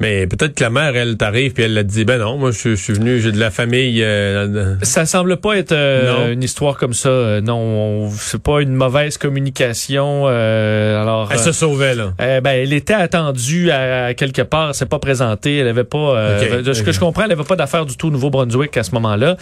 Mais 0.00 0.26
peut-être 0.26 0.54
que 0.54 0.64
la 0.64 0.70
mère, 0.70 0.96
elle 0.96 1.18
t'arrive 1.18 1.52
puis 1.52 1.64
elle 1.64 1.76
a 1.76 1.82
dit 1.82 2.06
ben 2.06 2.18
non, 2.18 2.38
moi 2.38 2.52
je, 2.52 2.74
suis 2.74 2.92
venu, 2.94 3.20
j'ai 3.20 3.32
de 3.32 3.38
la 3.38 3.50
famille. 3.50 4.02
Euh, 4.02 4.76
ça 4.82 5.04
semble 5.04 5.36
pas 5.36 5.58
être 5.58 5.72
euh, 5.72 6.32
une 6.32 6.42
histoire 6.42 6.78
comme 6.78 6.94
ça. 6.94 7.10
Euh, 7.10 7.40
non, 7.42 8.08
c'est 8.10 8.42
pas 8.42 8.62
une 8.62 8.72
mauvaise 8.72 9.18
communication. 9.18 10.26
alors 10.26 11.28
elle 11.30 11.38
se 11.38 11.52
sauvait 11.52 11.94
là. 11.94 12.12
ben 12.18 12.50
elle 12.50 12.72
était 12.72 12.94
attendue 12.94 13.70
à, 13.70 14.14
quelque 14.14 14.42
part, 14.42 14.74
c'est 14.74 14.88
pas 14.88 14.98
présentée, 14.98 15.58
elle 15.58 15.68
avait 15.68 15.84
pas. 15.84 16.40
de 16.62 16.72
ce 16.72 16.82
que 16.82 16.92
je 16.92 17.00
comprends, 17.00 17.24
elle 17.24 17.32
avait 17.32 17.44
pas 17.44 17.56
d'affaires 17.56 17.84
du 17.84 17.96
tout 17.96 18.08
au 18.08 18.10
Nouveau-Brunswick 18.10 18.76
à 18.78 18.82
ce 18.82 18.92
moment-là. 18.92 19.36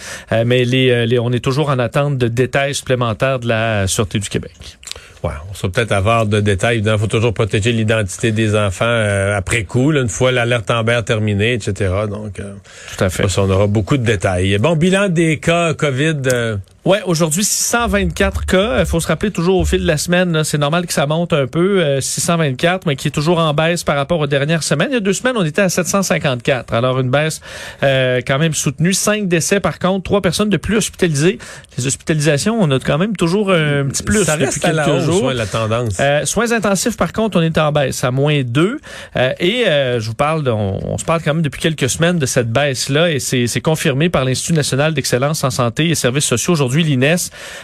mais 0.44 0.64
les, 0.64 1.06
les, 1.06 1.18
on 1.20 1.30
est 1.30 1.44
toujours 1.44 1.70
en 1.70 1.78
attente 1.78 2.18
de 2.18 2.26
détails 2.26 2.74
supplémentaires 2.74 3.38
de 3.38 3.46
la 3.46 3.86
sûreté 3.86 4.18
du 4.18 4.28
Québec. 4.28 4.78
Ouais, 5.24 5.32
on 5.50 5.54
sera 5.54 5.68
peut-être 5.68 5.90
avoir 5.90 6.26
de 6.26 6.40
détails. 6.40 6.80
Il 6.84 6.98
faut 6.98 7.08
toujours 7.08 7.34
protéger 7.34 7.72
l'identité 7.72 8.30
des 8.30 8.54
enfants 8.54 8.84
euh, 8.84 9.36
après 9.36 9.64
coup, 9.64 9.92
une 9.92 10.08
fois 10.08 10.30
l'alerte 10.48 10.70
Amber 10.70 11.00
terminée, 11.04 11.54
etc. 11.54 11.92
Donc, 12.08 12.40
euh, 12.40 12.54
tout 12.96 13.04
à 13.04 13.10
fait. 13.10 13.26
on 13.38 13.50
aura 13.50 13.66
beaucoup 13.66 13.96
de 13.96 14.04
détails. 14.04 14.58
Bon, 14.58 14.76
bilan 14.76 15.08
des 15.08 15.38
cas 15.38 15.74
COVID. 15.74 16.16
Euh, 16.26 16.56
Ouais, 16.85 17.02
aujourd'hui 17.04 17.44
624 17.44 18.47
cas. 18.47 18.80
Il 18.80 18.87
faut 18.87 19.00
se 19.00 19.08
rappeler 19.08 19.30
toujours 19.30 19.58
au 19.58 19.64
fil 19.64 19.82
de 19.82 19.87
la 19.87 19.99
semaine, 19.99 20.42
c'est 20.44 20.58
normal 20.58 20.87
que 20.87 20.92
ça 20.92 21.06
monte 21.06 21.32
un 21.32 21.47
peu, 21.47 22.00
624, 22.00 22.75
euh, 22.75 22.85
mais 22.87 22.97
qui 22.97 23.08
est 23.08 23.11
toujours 23.11 23.40
en 23.40 23.52
baisse 23.52 23.82
par 23.82 23.97
rapport 23.97 24.20
aux 24.20 24.26
dernières 24.26 24.62
semaines. 24.62 24.88
Il 24.92 24.94
y 24.94 24.97
a 24.97 25.00
deux 25.00 25.12
semaines, 25.12 25.37
on 25.37 25.44
était 25.44 25.61
à 25.61 25.68
754. 25.68 26.73
Alors 26.73 27.00
une 27.00 27.11
baisse 27.11 27.40
euh, 27.82 28.20
quand 28.26 28.38
même 28.38 28.54
soutenue. 28.54 28.94
Cinq 28.94 29.28
décès 29.28 29.58
par 29.61 29.78
contre, 29.80 30.04
trois 30.04 30.23
personnes 30.23 30.50
de 30.50 30.56
plus 30.56 30.76
hospitalisées. 30.76 31.38
Les 31.76 31.87
hospitalisations, 31.87 32.56
on 32.58 32.70
a 32.70 32.78
quand 32.78 32.97
même 32.97 33.16
toujours 33.16 33.50
un 33.50 33.87
petit 33.87 34.04
plus 34.04 34.25
ça 34.25 34.37
depuis 34.37 34.61
quelques 34.61 34.76
la 34.76 35.00
jours. 35.00 35.32
la 35.32 35.47
tendance. 35.47 35.97
Euh, 36.00 36.25
soins 36.26 36.52
intensifs 36.52 36.97
par 36.97 37.12
contre, 37.12 37.38
on 37.38 37.42
est 37.42 37.58
en 37.58 37.73
baisse 37.73 38.02
à 38.04 38.12
moins 38.12 38.42
deux. 38.44 38.78
et 39.16 39.64
je 39.66 40.06
vous 40.06 40.14
parle, 40.14 40.44
de, 40.44 40.50
on, 40.50 40.97
se 40.97 41.04
parle 41.04 41.23
quand 41.23 41.35
même 41.35 41.42
depuis 41.42 41.61
quelques 41.61 41.90
semaines 41.90 42.18
de 42.18 42.26
cette 42.26 42.50
baisse 42.50 42.88
là, 42.88 43.11
et 43.11 43.18
c'est 43.18 43.61
confirmé 43.61 44.08
par 44.08 44.25
l'Institut 44.25 44.54
national 44.54 44.94
d'excellence 44.94 45.42
en 45.42 45.50
santé 45.50 45.88
et 45.88 45.94
services 45.94 46.25
sociaux 46.25 46.52
aujourd'hui 46.52 46.67
l'INES, 46.76 47.16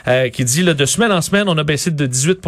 euh, 0.08 0.28
qui 0.30 0.44
dit 0.44 0.62
là, 0.62 0.74
de 0.74 0.84
semaine 0.86 1.12
en 1.12 1.20
semaine, 1.20 1.48
on 1.48 1.58
a 1.58 1.64
baissé 1.64 1.90
de 1.90 2.06
18 2.06 2.40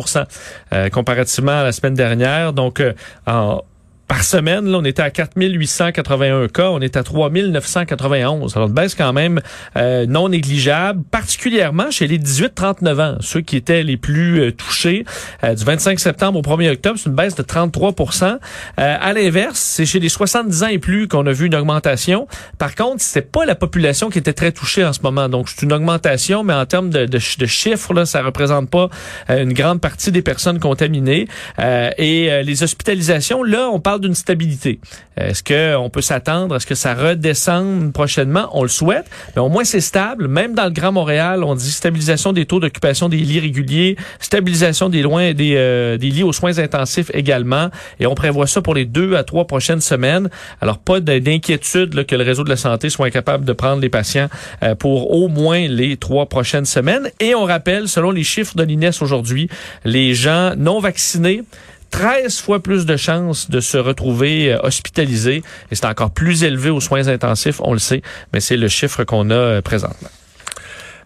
euh, 0.72 0.88
comparativement 0.88 1.60
à 1.60 1.62
la 1.62 1.72
semaine 1.72 1.94
dernière. 1.94 2.52
Donc, 2.52 2.80
euh, 2.80 2.92
en 3.26 3.62
par 4.08 4.22
semaine, 4.22 4.66
là, 4.66 4.78
on 4.78 4.84
était 4.84 5.02
à 5.02 5.10
4881 5.10 6.48
cas, 6.48 6.70
on 6.70 6.80
est 6.80 6.96
à 6.96 7.02
3991. 7.02 8.56
Alors, 8.56 8.68
une 8.68 8.74
baisse 8.74 8.94
quand 8.94 9.12
même 9.12 9.40
euh, 9.76 10.06
non 10.06 10.28
négligeable, 10.28 11.02
particulièrement 11.10 11.90
chez 11.90 12.06
les 12.06 12.18
18-39 12.18 13.00
ans, 13.00 13.16
ceux 13.20 13.40
qui 13.40 13.56
étaient 13.56 13.82
les 13.82 13.96
plus 13.96 14.40
euh, 14.40 14.52
touchés. 14.52 15.04
Euh, 15.42 15.54
du 15.54 15.64
25 15.64 15.98
septembre 15.98 16.38
au 16.38 16.42
1er 16.42 16.72
octobre, 16.72 16.98
c'est 17.02 17.08
une 17.08 17.16
baisse 17.16 17.34
de 17.34 17.42
33% 17.42 18.38
À 18.76 19.12
l'inverse, 19.12 19.58
c'est 19.58 19.86
chez 19.86 19.98
les 19.98 20.08
70 20.08 20.62
ans 20.62 20.68
et 20.68 20.78
plus 20.78 21.08
qu'on 21.08 21.26
a 21.26 21.32
vu 21.32 21.46
une 21.46 21.54
augmentation. 21.56 22.28
Par 22.58 22.76
contre, 22.76 23.00
c'est 23.00 23.32
pas 23.32 23.44
la 23.44 23.56
population 23.56 24.08
qui 24.08 24.18
était 24.18 24.32
très 24.32 24.52
touchée 24.52 24.84
en 24.84 24.92
ce 24.92 25.00
moment. 25.02 25.28
Donc, 25.28 25.48
c'est 25.48 25.62
une 25.62 25.72
augmentation, 25.72 26.44
mais 26.44 26.54
en 26.54 26.66
termes 26.66 26.90
de, 26.90 27.18
chiffres, 27.18 27.92
là, 27.92 28.06
ça 28.06 28.22
représente 28.22 28.70
pas 28.70 28.88
une 29.28 29.52
grande 29.52 29.80
partie 29.80 30.12
des 30.12 30.22
personnes 30.22 30.60
contaminées. 30.60 31.26
et 31.58 32.42
les 32.44 32.62
hospitalisations, 32.62 33.42
là, 33.42 33.68
on 33.72 33.80
parle 33.80 33.95
d'une 33.98 34.14
stabilité. 34.14 34.80
Est-ce 35.16 35.42
qu'on 35.42 35.90
peut 35.90 36.02
s'attendre 36.02 36.54
à 36.54 36.60
ce 36.60 36.66
que 36.66 36.74
ça 36.74 36.94
redescende 36.94 37.92
prochainement? 37.92 38.48
On 38.52 38.62
le 38.62 38.68
souhaite. 38.68 39.06
Mais 39.34 39.42
au 39.42 39.48
moins, 39.48 39.64
c'est 39.64 39.80
stable. 39.80 40.28
Même 40.28 40.54
dans 40.54 40.64
le 40.64 40.70
Grand 40.70 40.92
Montréal, 40.92 41.42
on 41.44 41.54
dit 41.54 41.70
stabilisation 41.70 42.32
des 42.32 42.46
taux 42.46 42.60
d'occupation 42.60 43.08
des 43.08 43.18
lits 43.18 43.40
réguliers, 43.40 43.96
stabilisation 44.20 44.88
des, 44.88 45.02
loin, 45.02 45.32
des, 45.32 45.54
euh, 45.56 45.96
des 45.96 46.10
lits 46.10 46.22
aux 46.22 46.32
soins 46.32 46.58
intensifs 46.58 47.10
également. 47.14 47.70
Et 48.00 48.06
on 48.06 48.14
prévoit 48.14 48.46
ça 48.46 48.60
pour 48.62 48.74
les 48.74 48.84
deux 48.84 49.14
à 49.14 49.24
trois 49.24 49.46
prochaines 49.46 49.80
semaines. 49.80 50.28
Alors, 50.60 50.78
pas 50.78 51.00
d'inquiétude 51.00 52.04
que 52.06 52.14
le 52.14 52.24
réseau 52.24 52.44
de 52.44 52.50
la 52.50 52.56
santé 52.56 52.90
soit 52.90 53.06
incapable 53.06 53.44
de 53.44 53.52
prendre 53.52 53.80
les 53.80 53.88
patients 53.88 54.28
euh, 54.62 54.74
pour 54.74 55.12
au 55.12 55.28
moins 55.28 55.66
les 55.66 55.96
trois 55.96 56.26
prochaines 56.26 56.66
semaines. 56.66 57.10
Et 57.20 57.34
on 57.34 57.44
rappelle, 57.44 57.88
selon 57.88 58.10
les 58.10 58.24
chiffres 58.24 58.56
de 58.56 58.62
l'INES 58.62 58.90
aujourd'hui, 59.00 59.48
les 59.84 60.14
gens 60.14 60.54
non 60.56 60.80
vaccinés 60.80 61.42
13 61.90 62.40
fois 62.40 62.60
plus 62.60 62.86
de 62.86 62.96
chances 62.96 63.50
de 63.50 63.60
se 63.60 63.78
retrouver 63.78 64.52
euh, 64.52 64.58
hospitalisés 64.62 65.42
et 65.70 65.74
c'est 65.74 65.86
encore 65.86 66.10
plus 66.10 66.44
élevé 66.44 66.70
aux 66.70 66.80
soins 66.80 67.08
intensifs, 67.08 67.60
on 67.62 67.72
le 67.72 67.78
sait, 67.78 68.02
mais 68.32 68.40
c'est 68.40 68.56
le 68.56 68.68
chiffre 68.68 69.04
qu'on 69.04 69.30
a 69.30 69.34
euh, 69.34 69.62
présentement. 69.62 70.08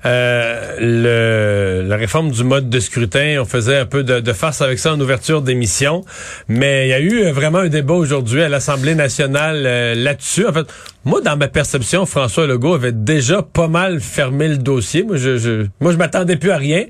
Euh, 0.07 1.83
la 1.87 1.97
réforme 1.97 2.31
du 2.31 2.43
mode 2.43 2.71
de 2.71 2.81
scrutin, 2.81 3.37
on 3.39 3.45
faisait 3.45 3.77
un 3.77 3.85
peu 3.85 4.03
de, 4.03 4.21
de 4.21 4.63
avec 4.65 4.79
ça 4.79 4.95
en 4.95 5.01
ouverture 5.01 5.43
d'émission, 5.43 6.07
mais 6.49 6.87
il 6.87 6.91
y 6.91 6.95
a 6.95 7.01
eu 7.01 7.31
vraiment 7.33 7.59
un 7.59 7.69
débat 7.69 7.93
aujourd'hui 7.93 8.43
à 8.43 8.49
l'Assemblée 8.49 8.95
nationale 8.95 9.63
là-dessus. 9.99 10.47
En 10.47 10.55
fait, 10.55 10.67
moi, 11.05 11.21
dans 11.23 11.37
ma 11.37 11.49
perception, 11.49 12.05
François 12.05 12.47
Legault 12.47 12.75
avait 12.75 12.93
déjà 12.93 13.43
pas 13.43 13.69
mal 13.69 14.01
fermé 14.01 14.49
le 14.49 14.59
dossier. 14.59 15.03
Moi, 15.03 15.17
je, 15.17 15.39
je 15.39 15.67
moi, 15.81 15.93
je 15.93 15.97
m'attendais 15.97 16.37
plus 16.37 16.51
à 16.51 16.59
rien, 16.59 16.85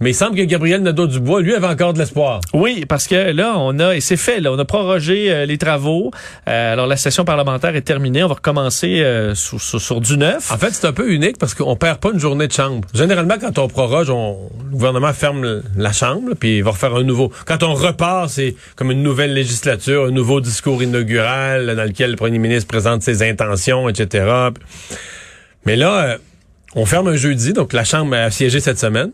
mais 0.00 0.10
il 0.10 0.14
semble 0.14 0.36
que 0.36 0.42
Gabriel 0.42 0.82
Nadeau-Dubois, 0.82 1.40
lui, 1.40 1.54
avait 1.54 1.66
encore 1.66 1.92
de 1.92 1.98
l'espoir. 1.98 2.40
Oui, 2.54 2.84
parce 2.88 3.08
que 3.08 3.32
là, 3.32 3.54
on 3.58 3.78
a, 3.80 3.96
et 3.96 4.00
c'est 4.00 4.16
fait, 4.16 4.40
là, 4.40 4.52
on 4.52 4.58
a 4.58 4.64
prorogé 4.64 5.44
les 5.46 5.58
travaux. 5.58 6.12
alors, 6.46 6.86
la 6.86 6.96
session 6.96 7.24
parlementaire 7.24 7.74
est 7.74 7.82
terminée. 7.82 8.22
On 8.22 8.28
va 8.28 8.34
recommencer 8.34 9.04
sur, 9.34 9.60
sur, 9.60 9.80
sur, 9.80 10.00
du 10.00 10.16
neuf. 10.16 10.52
En 10.52 10.58
fait, 10.58 10.70
c'est 10.70 10.86
un 10.86 10.92
peu 10.92 11.10
unique 11.10 11.38
parce 11.38 11.54
qu'on 11.54 11.74
perd 11.74 11.98
pas 11.98 12.10
une 12.12 12.20
journée 12.20 12.46
de 12.46 12.52
chambre. 12.52 12.86
Généralement, 12.94 13.34
quand 13.40 13.58
on 13.58 13.66
proroge, 13.66 14.10
on, 14.10 14.50
le 14.64 14.70
gouvernement 14.70 15.12
ferme 15.12 15.62
la 15.76 15.92
chambre, 15.92 16.34
puis 16.38 16.58
il 16.58 16.64
va 16.64 16.70
refaire 16.70 16.94
un 16.94 17.02
nouveau. 17.02 17.32
Quand 17.46 17.62
on 17.62 17.74
repart, 17.74 18.28
c'est 18.28 18.54
comme 18.76 18.92
une 18.92 19.02
nouvelle 19.02 19.34
législature, 19.34 20.04
un 20.04 20.10
nouveau 20.10 20.40
discours 20.40 20.82
inaugural 20.82 21.74
dans 21.74 21.84
lequel 21.84 22.10
le 22.10 22.16
premier 22.16 22.38
ministre 22.38 22.68
présente 22.68 23.02
ses 23.02 23.28
intentions, 23.28 23.47
etc. 23.88 24.50
Mais 25.64 25.76
là, 25.76 26.04
euh, 26.04 26.18
on 26.74 26.86
ferme 26.86 27.08
un 27.08 27.16
jeudi, 27.16 27.52
donc 27.52 27.72
la 27.72 27.84
chambre 27.84 28.14
a 28.14 28.30
siégé 28.30 28.60
cette 28.60 28.78
semaine. 28.78 29.12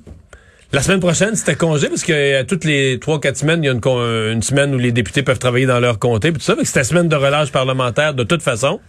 La 0.72 0.82
semaine 0.82 1.00
prochaine, 1.00 1.36
c'était 1.36 1.54
congé 1.54 1.88
parce 1.88 2.02
que 2.02 2.12
euh, 2.12 2.44
toutes 2.44 2.64
les 2.64 2.98
trois, 2.98 3.20
quatre 3.20 3.36
semaines, 3.36 3.62
il 3.62 3.66
y 3.66 3.68
a 3.68 4.32
une, 4.32 4.42
semaine 4.42 4.74
où 4.74 4.78
les 4.78 4.90
députés 4.90 5.22
peuvent 5.22 5.38
travailler 5.38 5.66
dans 5.66 5.78
leur 5.78 5.98
comté, 5.98 6.32
puis 6.32 6.40
tout 6.40 6.44
ça. 6.44 6.56
C'était 6.64 6.82
semaine 6.82 7.08
de 7.08 7.16
relâche 7.16 7.52
parlementaire 7.52 8.14
de 8.14 8.24
toute 8.24 8.42
façon. 8.42 8.80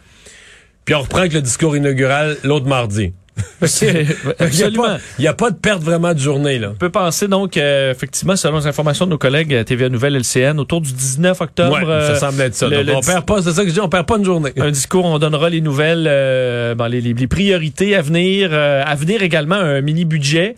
Puis 0.84 0.96
on 0.96 1.02
reprend 1.02 1.20
avec 1.20 1.34
le 1.34 1.42
discours 1.42 1.78
inaugural 1.78 2.38
l'autre 2.44 2.66
mardi. 2.66 3.14
Absolument. 4.40 4.98
Il 5.18 5.22
n'y 5.22 5.28
a, 5.28 5.34
pas 5.34 5.52
de 5.52 5.56
perte 5.56 5.82
vraiment 5.82 6.14
de 6.14 6.20
journée. 6.20 6.60
Là. 6.60 6.70
On 6.72 6.78
peut 6.78 6.90
penser 6.90 7.28
donc, 7.28 7.58
euh, 7.58 7.92
effectivement, 7.92 8.36
selon 8.36 8.60
les 8.60 8.68
informations 8.68 9.06
de 9.06 9.12
nos 9.12 9.18
collègues 9.18 9.54
à 9.54 9.64
TVA 9.64 9.90
Nouvelle 9.90 10.16
LCN, 10.16 10.60
autour 10.60 10.82
du 10.82 10.92
19 10.92 11.40
octobre. 11.42 11.80
ça 11.80 11.86
euh, 11.86 12.16
semble 12.16 12.42
être 12.42 12.56
ça. 12.56 12.68
on 12.68 13.02
perd 13.02 13.26
pas, 13.26 13.42
c'est 13.42 13.52
ça 13.52 13.64
que 13.64 13.70
je 13.70 13.74
dis, 13.74 13.80
on 13.80 13.90
perd 13.90 14.06
pas 14.06 14.18
une 14.18 14.26
journée. 14.26 14.52
Un 14.58 14.72
discours, 14.72 15.06
on 15.06 15.20
donnera 15.20 15.50
les 15.50 15.62
nouvelles, 15.62 16.06
euh, 16.08 16.76
les, 16.90 17.02
les, 17.02 17.28
priorités 17.28 17.96
à 17.96 18.02
venir, 18.02 18.54
à 18.54 18.96
venir 18.96 19.22
également 19.24 19.56
un 19.56 19.82
mini 19.82 20.06
budget 20.06 20.56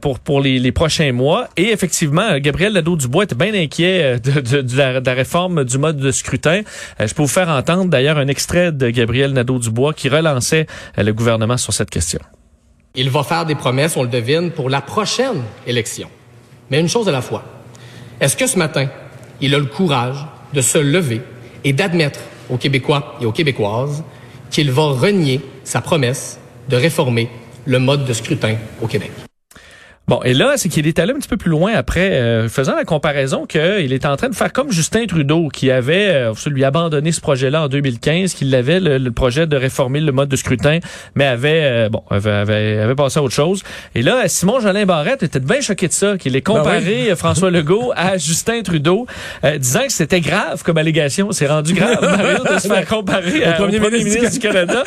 pour 0.00 0.18
pour 0.20 0.40
les, 0.40 0.58
les, 0.58 0.72
prochains 0.72 1.12
mois. 1.12 1.48
Et 1.56 1.72
effectivement, 1.72 2.38
Gabriel 2.38 2.72
Nadeau-Dubois 2.72 3.24
était 3.24 3.34
bien 3.34 3.54
inquiet 3.54 4.18
de, 4.18 4.40
de, 4.40 4.62
de, 4.62 4.76
la, 4.76 5.00
de, 5.00 5.06
la, 5.06 5.14
réforme 5.14 5.64
du 5.64 5.78
mode 5.78 5.96
de 5.98 6.10
scrutin. 6.10 6.62
je 6.98 7.12
peux 7.14 7.22
vous 7.22 7.28
faire 7.28 7.48
entendre 7.48 7.86
d'ailleurs 7.86 8.18
un 8.18 8.28
extrait 8.28 8.72
de 8.72 8.90
Gabriel 8.90 9.32
Nadeau-Dubois 9.32 9.94
qui 9.94 10.08
relançait 10.08 10.66
le 10.96 11.12
gouvernement 11.12 11.56
sur 11.56 11.72
cette 11.72 11.81
Il 12.94 13.10
va 13.10 13.22
faire 13.22 13.46
des 13.46 13.54
promesses, 13.54 13.96
on 13.96 14.02
le 14.02 14.08
devine, 14.08 14.50
pour 14.50 14.68
la 14.68 14.80
prochaine 14.80 15.42
élection. 15.66 16.08
Mais 16.70 16.80
une 16.80 16.88
chose 16.88 17.08
à 17.08 17.12
la 17.12 17.22
fois. 17.22 17.42
Est-ce 18.20 18.36
que 18.36 18.46
ce 18.46 18.58
matin, 18.58 18.88
il 19.40 19.54
a 19.54 19.58
le 19.58 19.64
courage 19.66 20.26
de 20.52 20.60
se 20.60 20.78
lever 20.78 21.22
et 21.64 21.72
d'admettre 21.72 22.20
aux 22.50 22.56
Québécois 22.56 23.16
et 23.20 23.26
aux 23.26 23.32
Québécoises 23.32 24.04
qu'il 24.50 24.70
va 24.70 24.82
renier 24.82 25.40
sa 25.64 25.80
promesse 25.80 26.38
de 26.68 26.76
réformer 26.76 27.30
le 27.64 27.78
mode 27.78 28.04
de 28.04 28.12
scrutin 28.12 28.56
au 28.80 28.86
Québec? 28.86 29.10
Bon, 30.08 30.20
et 30.24 30.34
là, 30.34 30.54
c'est 30.56 30.68
qu'il 30.68 30.88
est 30.88 30.98
allé 30.98 31.12
un 31.12 31.16
petit 31.16 31.28
peu 31.28 31.36
plus 31.36 31.50
loin 31.50 31.72
après, 31.74 32.12
euh, 32.14 32.48
faisant 32.48 32.74
la 32.74 32.84
comparaison 32.84 33.46
qu'il 33.46 33.92
est 33.92 34.04
en 34.04 34.16
train 34.16 34.28
de 34.28 34.34
faire 34.34 34.52
comme 34.52 34.72
Justin 34.72 35.06
Trudeau, 35.06 35.48
qui 35.48 35.70
avait 35.70 36.08
euh, 36.10 36.34
lui 36.46 36.64
abandonné 36.64 37.12
ce 37.12 37.20
projet-là 37.20 37.62
en 37.62 37.68
2015, 37.68 38.34
qu'il 38.34 38.52
avait 38.56 38.80
le, 38.80 39.12
projet 39.12 39.46
de 39.46 39.56
réformer 39.56 40.00
le 40.00 40.10
mode 40.10 40.28
de 40.28 40.34
scrutin, 40.34 40.80
mais 41.14 41.24
avait 41.24 41.60
euh, 41.62 41.88
bon 41.88 42.02
avait, 42.10 42.32
avait, 42.32 42.78
avait, 42.78 42.94
passé 42.96 43.20
à 43.20 43.22
autre 43.22 43.34
chose. 43.34 43.62
Et 43.94 44.02
là, 44.02 44.26
Simon 44.26 44.58
Jolin 44.58 44.86
Barrette 44.86 45.22
était 45.22 45.38
bien 45.38 45.60
choqué 45.60 45.86
de 45.86 45.92
ça, 45.92 46.18
qu'il 46.18 46.34
ait 46.34 46.40
ben 46.40 46.52
comparé 46.52 47.14
François 47.14 47.50
Legault 47.52 47.92
à 47.94 48.18
Justin 48.18 48.62
Trudeau, 48.62 49.06
disant 49.58 49.84
que 49.86 49.92
c'était 49.92 50.20
grave 50.20 50.64
comme 50.64 50.78
allégation. 50.78 51.30
C'est 51.30 51.46
rendu 51.46 51.74
grave, 51.74 52.00
Mario, 52.02 52.42
de 52.42 52.58
se 52.58 52.66
faire 52.66 52.86
comparer 52.86 53.48
au 53.48 53.52
premier, 53.52 53.78
ministre, 53.78 54.30
du 54.30 54.38
Canada. 54.40 54.82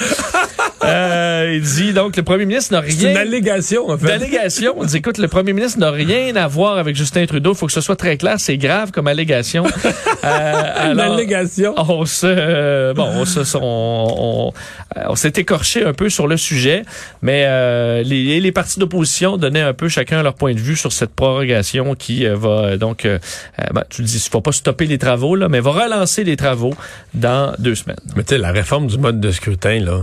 il 1.53 1.61
dit 1.61 1.93
donc 1.93 2.17
le 2.17 2.23
premier 2.23 2.45
ministre 2.45 2.73
n'a 2.73 2.81
rien. 2.81 2.95
C'est 2.95 3.11
une 3.11 3.17
allégation, 3.17 3.89
en 3.89 3.97
fait. 3.97 4.07
D'allégation. 4.07 4.73
On 4.77 4.83
dit 4.83 5.01
écoute, 5.05 5.19
le 5.19 5.27
premier 5.27 5.53
ministre 5.53 5.77
n'a 5.77 5.91
rien 5.91 6.35
à 6.35 6.47
voir 6.47 6.79
avec 6.79 6.95
Justin 6.95 7.27
Trudeau. 7.27 7.51
Il 7.51 7.55
faut 7.55 7.67
que 7.67 7.71
ce 7.71 7.81
soit 7.81 7.95
très 7.95 8.17
clair. 8.17 8.39
C'est 8.39 8.57
grave 8.57 8.89
comme 8.89 9.05
allégation. 9.05 9.63
euh, 10.23 10.91
Une 10.91 10.99
allégation. 10.99 11.75
On 11.77 12.05
se, 12.05 12.25
euh, 12.25 12.95
bon, 12.95 13.07
on 13.13 13.23
se, 13.23 13.55
on, 13.55 14.51
euh, 14.97 15.01
on, 15.07 15.15
s'est 15.15 15.33
écorché 15.35 15.85
un 15.85 15.93
peu 15.93 16.09
sur 16.09 16.25
le 16.25 16.37
sujet, 16.37 16.81
mais 17.21 17.43
euh, 17.45 18.01
les, 18.01 18.39
les 18.39 18.51
partis 18.51 18.79
d'opposition 18.79 19.37
donnaient 19.37 19.61
un 19.61 19.73
peu 19.73 19.89
chacun 19.89 20.23
leur 20.23 20.33
point 20.33 20.55
de 20.55 20.59
vue 20.59 20.75
sur 20.75 20.91
cette 20.91 21.13
prorogation 21.13 21.93
qui 21.93 22.25
va 22.25 22.77
donc, 22.77 23.05
ben, 23.05 23.83
tu 23.91 24.01
le 24.01 24.07
dis, 24.07 24.17
il 24.17 24.31
faut 24.31 24.41
pas 24.41 24.53
stopper 24.53 24.87
les 24.87 24.97
travaux 24.97 25.35
là, 25.35 25.49
mais 25.49 25.59
va 25.59 25.69
relancer 25.69 26.23
les 26.23 26.35
travaux 26.35 26.73
dans 27.13 27.53
deux 27.59 27.75
semaines. 27.75 27.99
Mais 28.15 28.23
tu 28.23 28.29
sais, 28.29 28.37
la 28.39 28.51
réforme 28.51 28.87
du 28.87 28.97
mode 28.97 29.19
de 29.19 29.31
scrutin 29.31 29.79
là. 29.81 29.99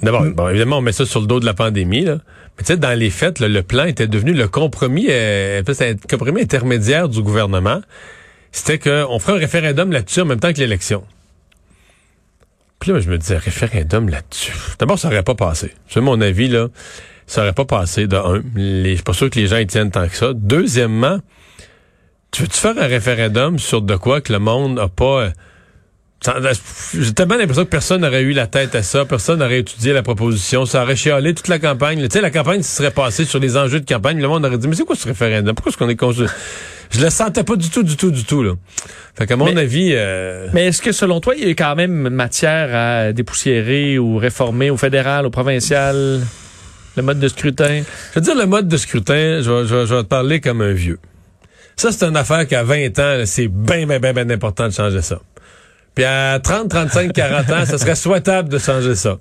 D'abord, 0.00 0.22
bon, 0.26 0.48
évidemment, 0.48 0.78
on 0.78 0.80
met 0.80 0.92
ça 0.92 1.04
sur 1.04 1.20
le 1.20 1.26
dos 1.26 1.40
de 1.40 1.44
la 1.44 1.54
pandémie 1.54 2.04
là. 2.04 2.18
Mais 2.58 2.64
tu 2.64 2.72
sais, 2.72 2.76
dans 2.76 2.98
les 2.98 3.10
faits, 3.10 3.40
le 3.40 3.62
plan 3.62 3.84
était 3.84 4.08
devenu 4.08 4.32
le 4.32 4.48
compromis, 4.48 5.06
euh, 5.08 5.62
un 5.62 5.94
compromis 6.08 6.42
intermédiaire 6.42 7.08
du 7.08 7.22
gouvernement. 7.22 7.80
C'était 8.50 8.78
qu'on 8.78 9.18
ferait 9.20 9.34
un 9.34 9.40
référendum 9.40 9.92
là-dessus 9.92 10.22
en 10.22 10.24
même 10.24 10.40
temps 10.40 10.52
que 10.52 10.58
l'élection. 10.58 11.04
Puis 12.80 12.92
là, 12.92 13.00
je 13.00 13.08
me 13.08 13.18
disais, 13.18 13.36
référendum 13.36 14.08
là-dessus? 14.08 14.52
D'abord, 14.78 14.98
ça 14.98 15.08
aurait 15.08 15.22
pas 15.22 15.34
passé. 15.34 15.72
C'est 15.88 16.00
mon 16.00 16.20
avis, 16.20 16.48
là. 16.48 16.68
Ça 17.26 17.42
aurait 17.42 17.52
pas 17.52 17.64
passé, 17.64 18.06
de 18.06 18.16
un. 18.16 18.42
Je 18.56 18.94
suis 18.94 19.02
pas 19.02 19.12
sûr 19.12 19.30
que 19.30 19.38
les 19.38 19.46
gens 19.46 19.58
y 19.58 19.66
tiennent 19.66 19.90
tant 19.90 20.08
que 20.08 20.16
ça. 20.16 20.32
Deuxièmement, 20.34 21.20
tu 22.30 22.42
veux-tu 22.42 22.58
faire 22.58 22.78
un 22.78 22.86
référendum 22.86 23.58
sur 23.58 23.82
de 23.82 23.96
quoi 23.96 24.20
que 24.20 24.32
le 24.32 24.38
monde 24.38 24.76
n'a 24.76 24.88
pas... 24.88 25.30
J'ai 26.20 27.12
tellement 27.14 27.36
l'impression 27.36 27.64
que 27.64 27.70
personne 27.70 28.00
n'aurait 28.00 28.22
eu 28.22 28.32
la 28.32 28.48
tête 28.48 28.74
à 28.74 28.82
ça, 28.82 29.04
personne 29.04 29.38
n'aurait 29.38 29.60
étudié 29.60 29.92
la 29.92 30.02
proposition, 30.02 30.66
ça 30.66 30.82
aurait 30.82 30.96
chialé 30.96 31.32
toute 31.32 31.46
la 31.46 31.60
campagne. 31.60 32.02
Tu 32.02 32.08
sais, 32.10 32.20
la 32.20 32.30
campagne 32.30 32.62
se 32.62 32.76
serait 32.76 32.90
passée 32.90 33.24
sur 33.24 33.38
les 33.38 33.56
enjeux 33.56 33.80
de 33.80 33.86
campagne, 33.86 34.20
le 34.20 34.26
monde 34.26 34.44
aurait 34.44 34.58
dit, 34.58 34.66
mais 34.66 34.74
c'est 34.74 34.84
quoi 34.84 34.96
ce 34.96 35.06
référendum? 35.06 35.54
Pourquoi 35.54 35.70
est-ce 35.70 35.78
qu'on 35.78 35.88
est 35.88 35.96
conçu? 35.96 36.24
Je 36.90 37.00
le 37.00 37.10
sentais 37.10 37.44
pas 37.44 37.54
du 37.54 37.70
tout, 37.70 37.82
du 37.82 37.96
tout, 37.96 38.10
du 38.10 38.24
tout, 38.24 38.42
là. 38.42 38.54
Fait 39.14 39.26
qu'à 39.26 39.36
mon 39.36 39.56
avis... 39.56 39.92
Euh... 39.92 40.48
Mais 40.54 40.66
est-ce 40.66 40.82
que, 40.82 40.90
selon 40.90 41.20
toi, 41.20 41.34
il 41.36 41.46
y 41.46 41.50
a 41.50 41.54
quand 41.54 41.76
même 41.76 42.08
matière 42.08 42.74
à 42.74 43.12
dépoussiérer 43.12 43.98
ou 43.98 44.16
réformer 44.16 44.70
au 44.70 44.76
fédéral, 44.76 45.26
au 45.26 45.30
provincial, 45.30 46.20
le 46.96 47.02
mode 47.02 47.20
de 47.20 47.28
scrutin? 47.28 47.82
Je 48.12 48.18
veux 48.18 48.24
dire, 48.24 48.34
le 48.34 48.46
mode 48.46 48.68
de 48.68 48.76
scrutin, 48.76 49.40
je 49.42 49.50
vais, 49.50 49.86
je 49.86 49.94
vais, 49.94 50.02
te 50.02 50.08
parler 50.08 50.40
comme 50.40 50.62
un 50.62 50.72
vieux. 50.72 50.98
Ça, 51.76 51.92
c'est 51.92 52.06
une 52.06 52.16
affaire 52.16 52.46
qu'à 52.48 52.64
20 52.64 52.98
ans, 52.98 53.22
c'est 53.24 53.48
bien, 53.48 53.86
bien, 53.86 54.00
bien, 54.00 54.12
bien 54.12 54.30
important 54.30 54.66
de 54.66 54.72
changer 54.72 55.02
ça. 55.02 55.20
Puis 55.98 56.04
à 56.04 56.38
30, 56.38 56.68
35, 56.68 57.12
40 57.12 57.50
ans, 57.50 57.66
ça 57.66 57.76
serait 57.76 57.96
souhaitable 57.96 58.48
de 58.48 58.58
changer 58.58 58.94
ça. 58.94 59.18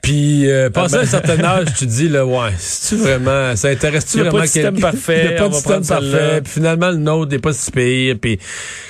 Puis, 0.00 0.50
euh, 0.50 0.70
passé 0.70 0.94
un 0.94 1.04
certain 1.04 1.38
âge, 1.44 1.66
tu 1.76 1.84
dis, 1.84 2.08
là, 2.08 2.24
ouais, 2.24 2.52
c'est-tu 2.56 3.02
vraiment, 3.02 3.54
ça 3.56 3.68
intéresse-tu 3.68 4.20
vraiment 4.20 4.40
quelqu'un? 4.40 4.70
Il 4.70 4.76
n'y 4.76 4.78
a 4.78 4.80
pas 4.80 4.92
de 4.92 4.96
système 4.96 5.04
parfait. 5.04 5.20
Il 5.22 5.28
n'y 5.28 5.36
a 5.36 5.38
pas 5.38 5.48
de 5.50 5.54
système 5.54 5.86
parfait. 5.86 6.40
Puis 6.42 6.52
finalement, 6.54 6.88
le 6.88 6.96
nôtre 6.96 7.30
n'est 7.30 7.40
pas 7.40 7.52
si 7.52 7.70
pire. 7.70 8.16
Puis 8.18 8.38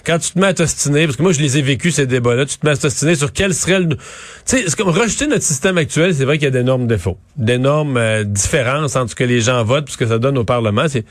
quand 0.07 0.21
tu 0.21 0.31
te 0.31 0.39
mets 0.39 0.47
à 0.47 0.55
t'ostiner, 0.55 1.07
parce 1.07 1.17
que 1.17 1.23
moi, 1.25 1.33
je 1.33 1.41
les 1.41 1.59
ai 1.59 1.63
vécus, 1.63 1.97
ces 1.97 2.07
débats-là, 2.07 2.47
tu 2.47 2.57
te 2.57 2.65
mets 2.65 2.73
à 2.73 2.77
t'ostiner 2.77 3.17
sur 3.17 3.33
quel 3.33 3.53
serait 3.53 3.81
le... 3.81 3.89
Tu 3.89 3.97
sais, 4.45 4.65
comme 4.77 4.91
rejeter 4.91 5.27
notre 5.27 5.43
système 5.43 5.77
actuel, 5.77 6.15
c'est 6.15 6.25
vrai 6.25 6.39
qu'il 6.39 6.45
y 6.45 6.49
a 6.49 6.53
d'énormes 6.53 6.87
défauts. 6.87 7.19
D'énormes 7.37 7.97
euh, 7.97 8.23
différences 8.23 8.95
entre 8.95 9.11
ce 9.11 9.17
que 9.17 9.25
les 9.25 9.41
gens 9.41 9.65
votent 9.65 9.89
et 9.89 9.93
ce 9.93 9.97
que 9.97 10.07
ça 10.07 10.19
donne 10.21 10.39
au 10.39 10.45
Parlement. 10.45 10.85
C'est 10.87 11.05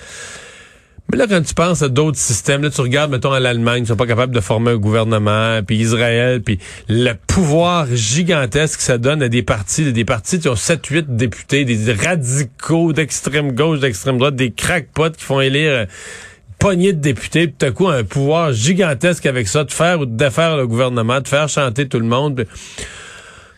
mais 1.11 1.17
là, 1.17 1.25
quand 1.27 1.41
tu 1.41 1.53
penses 1.55 1.81
à 1.81 1.89
d'autres 1.89 2.17
systèmes, 2.17 2.61
là, 2.61 2.69
tu 2.69 2.81
regardes, 2.81 3.09
mettons, 3.09 3.31
à 3.31 3.39
l'Allemagne, 3.39 3.83
ils 3.83 3.87
sont 3.87 3.95
pas 3.95 4.05
capables 4.05 4.33
de 4.33 4.41
former 4.41 4.71
un 4.71 4.77
gouvernement, 4.77 5.61
puis 5.65 5.77
Israël, 5.77 6.41
puis 6.43 6.59
le 6.87 7.13
pouvoir 7.13 7.87
gigantesque 7.91 8.77
que 8.77 8.83
ça 8.83 8.99
donne 8.99 9.23
à 9.23 9.29
des 9.29 9.41
partis, 9.41 9.91
des 9.91 10.05
partis 10.05 10.39
qui 10.39 10.47
ont 10.49 10.53
7-8 10.53 11.15
députés, 11.15 11.65
des 11.65 11.93
radicaux 11.93 12.93
d'extrême 12.93 13.53
gauche, 13.53 13.79
d'extrême 13.79 14.19
droite, 14.19 14.35
des 14.35 14.51
crackpots 14.51 15.11
qui 15.17 15.23
font 15.23 15.41
élire 15.41 15.71
euh, 15.71 15.85
poignée 16.59 16.93
de 16.93 16.99
députés, 16.99 17.47
puis 17.47 17.55
tout 17.57 17.65
à 17.65 17.71
coup, 17.71 17.87
un 17.87 18.03
pouvoir 18.03 18.53
gigantesque 18.53 19.25
avec 19.25 19.47
ça, 19.47 19.63
de 19.63 19.71
faire 19.71 20.01
ou 20.01 20.05
de 20.05 20.15
défaire 20.15 20.57
le 20.57 20.67
gouvernement, 20.67 21.21
de 21.21 21.27
faire 21.27 21.49
chanter 21.49 21.87
tout 21.87 21.99
le 21.99 22.05
monde. 22.05 22.45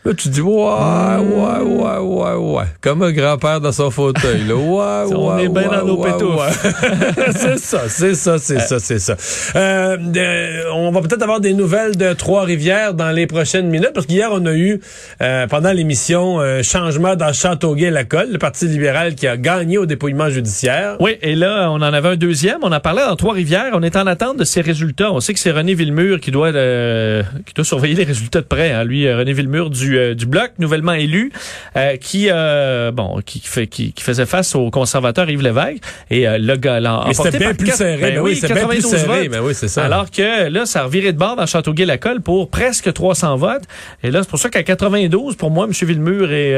Là, 0.04 0.14
tu 0.14 0.30
dis, 0.30 0.40
ouais, 0.40 0.50
ouais, 0.50 1.60
ouais, 1.60 1.98
ouais, 1.98 2.34
ouais. 2.34 2.64
Comme 2.80 3.02
un 3.02 3.12
grand-père 3.12 3.60
dans 3.60 3.70
son 3.70 3.92
fauteuil, 3.92 4.42
là. 4.48 4.56
Ouais, 4.56 5.04
ouais, 5.14 5.16
On 5.16 5.38
est 5.38 5.48
bien 5.48 5.68
dans 5.68 5.86
nos 5.86 5.96
pétous. 5.96 6.40
c'est 7.36 7.56
ça, 7.56 7.82
c'est 7.88 8.14
ça, 8.16 8.36
c'est 8.38 8.58
ça, 8.58 8.80
c'est 8.80 8.98
ça. 8.98 9.14
Euh, 9.54 9.96
euh, 10.16 10.64
on 10.74 10.90
va 10.90 11.02
peut-être 11.02 11.22
avoir 11.22 11.38
des 11.38 11.54
nouvelles 11.54 11.94
de 11.94 12.14
Trois-Rivières 12.14 12.94
dans 12.94 13.12
les 13.12 13.28
prochaines 13.28 13.68
minutes, 13.68 13.92
parce 13.94 14.06
qu'hier, 14.06 14.30
on 14.32 14.44
a 14.46 14.54
eu, 14.54 14.80
euh, 15.22 15.46
pendant 15.46 15.70
l'émission, 15.70 16.40
un 16.40 16.62
changement 16.62 17.14
dans 17.14 17.32
Châteauguay-Lacolle, 17.32 18.32
le 18.32 18.38
Parti 18.38 18.66
libéral 18.66 19.14
qui 19.14 19.28
a 19.28 19.36
gagné 19.36 19.78
au 19.78 19.86
dépouillement 19.86 20.30
judiciaire. 20.30 20.96
Oui, 20.98 21.16
et 21.22 21.36
là, 21.36 21.70
on 21.70 21.76
en 21.76 21.82
avait 21.82 22.08
un 22.08 22.16
deuxième. 22.16 22.58
On 22.62 22.72
a 22.72 22.80
parlé 22.80 23.02
dans 23.06 23.14
Trois-Rivières. 23.14 23.70
On 23.74 23.82
est 23.84 23.94
en 23.94 24.08
attente 24.08 24.36
de 24.36 24.44
ces 24.44 24.62
résultats. 24.62 25.12
On 25.12 25.20
sait 25.20 25.32
que 25.32 25.38
c'est 25.38 25.52
René 25.52 25.74
Villemur 25.74 26.18
qui 26.18 26.32
doit, 26.32 26.50
qui 26.50 27.54
doit 27.54 27.64
surveiller 27.64 27.94
les 27.94 28.04
résultats 28.04 28.40
de 28.40 28.46
près. 28.46 28.72
Hein. 28.72 28.82
Lui, 28.82 29.08
René 29.12 29.32
Villemur 29.32 29.70
du 29.70 29.91
euh, 29.96 30.14
du, 30.14 30.26
bloc 30.26 30.52
nouvellement 30.58 30.92
élu 30.92 31.32
euh, 31.76 31.96
qui 31.96 32.28
euh, 32.30 32.90
bon 32.92 33.20
qui, 33.24 33.40
fait 33.40 33.66
qui, 33.66 33.92
faisait 33.98 34.26
face 34.26 34.54
au 34.54 34.70
conservateur 34.70 35.28
Yves 35.28 35.42
Lévesque 35.42 35.82
et 36.10 36.26
le 36.26 36.56
gars 36.56 36.80
là 36.80 37.04
c'était 37.12 37.38
bien 37.38 37.54
plus 37.54 37.72
serré 37.72 38.12
ben, 38.12 38.20
oui, 38.20 38.36
c'était 38.36 38.54
bien 38.54 38.66
plus 38.66 38.82
serré 38.82 39.28
mais 39.28 39.38
oui 39.38 39.54
c'est 39.54 39.68
ça. 39.68 39.84
Alors 39.84 40.10
que 40.10 40.48
là 40.48 40.66
ça 40.66 40.80
a 40.80 40.84
reviré 40.84 41.12
de 41.12 41.18
bord 41.18 41.36
dans 41.36 41.46
Châteauguay-Lacolle 41.46 42.20
pour 42.20 42.50
presque 42.50 42.92
300 42.92 43.36
votes. 43.36 43.62
Et 44.02 44.10
là 44.10 44.20
c'est 44.22 44.28
pour 44.28 44.38
ça 44.38 44.48
qu'à 44.48 44.62
92 44.62 45.36
pour 45.36 45.50
moi 45.50 45.66
M. 45.66 45.72
Villemur 45.72 46.32
est, 46.32 46.52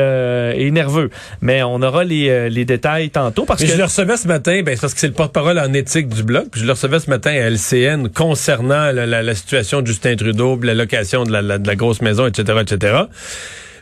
est 0.66 0.70
nerveux. 0.70 1.10
Mais 1.40 1.62
on 1.62 1.82
aura 1.82 2.04
les, 2.04 2.50
les 2.50 2.64
détails 2.64 3.10
tantôt 3.10 3.44
parce 3.44 3.62
que 3.62 3.68
je 3.68 3.76
le 3.76 3.84
recevais 3.84 4.16
ce 4.16 4.28
matin 4.28 4.62
ben 4.64 4.76
parce 4.80 4.94
que 4.94 5.00
c'est 5.00 5.08
le 5.08 5.12
porte-parole 5.12 5.58
en 5.58 5.72
éthique 5.72 6.08
du 6.08 6.22
bloc 6.22 6.46
je 6.54 6.64
le 6.64 6.72
recevais 6.72 7.00
ce 7.00 7.10
matin 7.10 7.30
à 7.30 7.50
LCN 7.50 8.08
concernant 8.08 8.92
la, 8.92 9.34
situation 9.34 9.82
de 9.82 9.86
Justin 9.86 10.16
Trudeau 10.16 10.58
la 10.62 10.74
location 10.74 11.24
de 11.24 11.32
la, 11.32 11.58
de 11.58 11.66
la 11.66 11.76
grosse 11.76 12.00
maison 12.00 12.26
etc 12.26 12.58
etc 12.60 12.94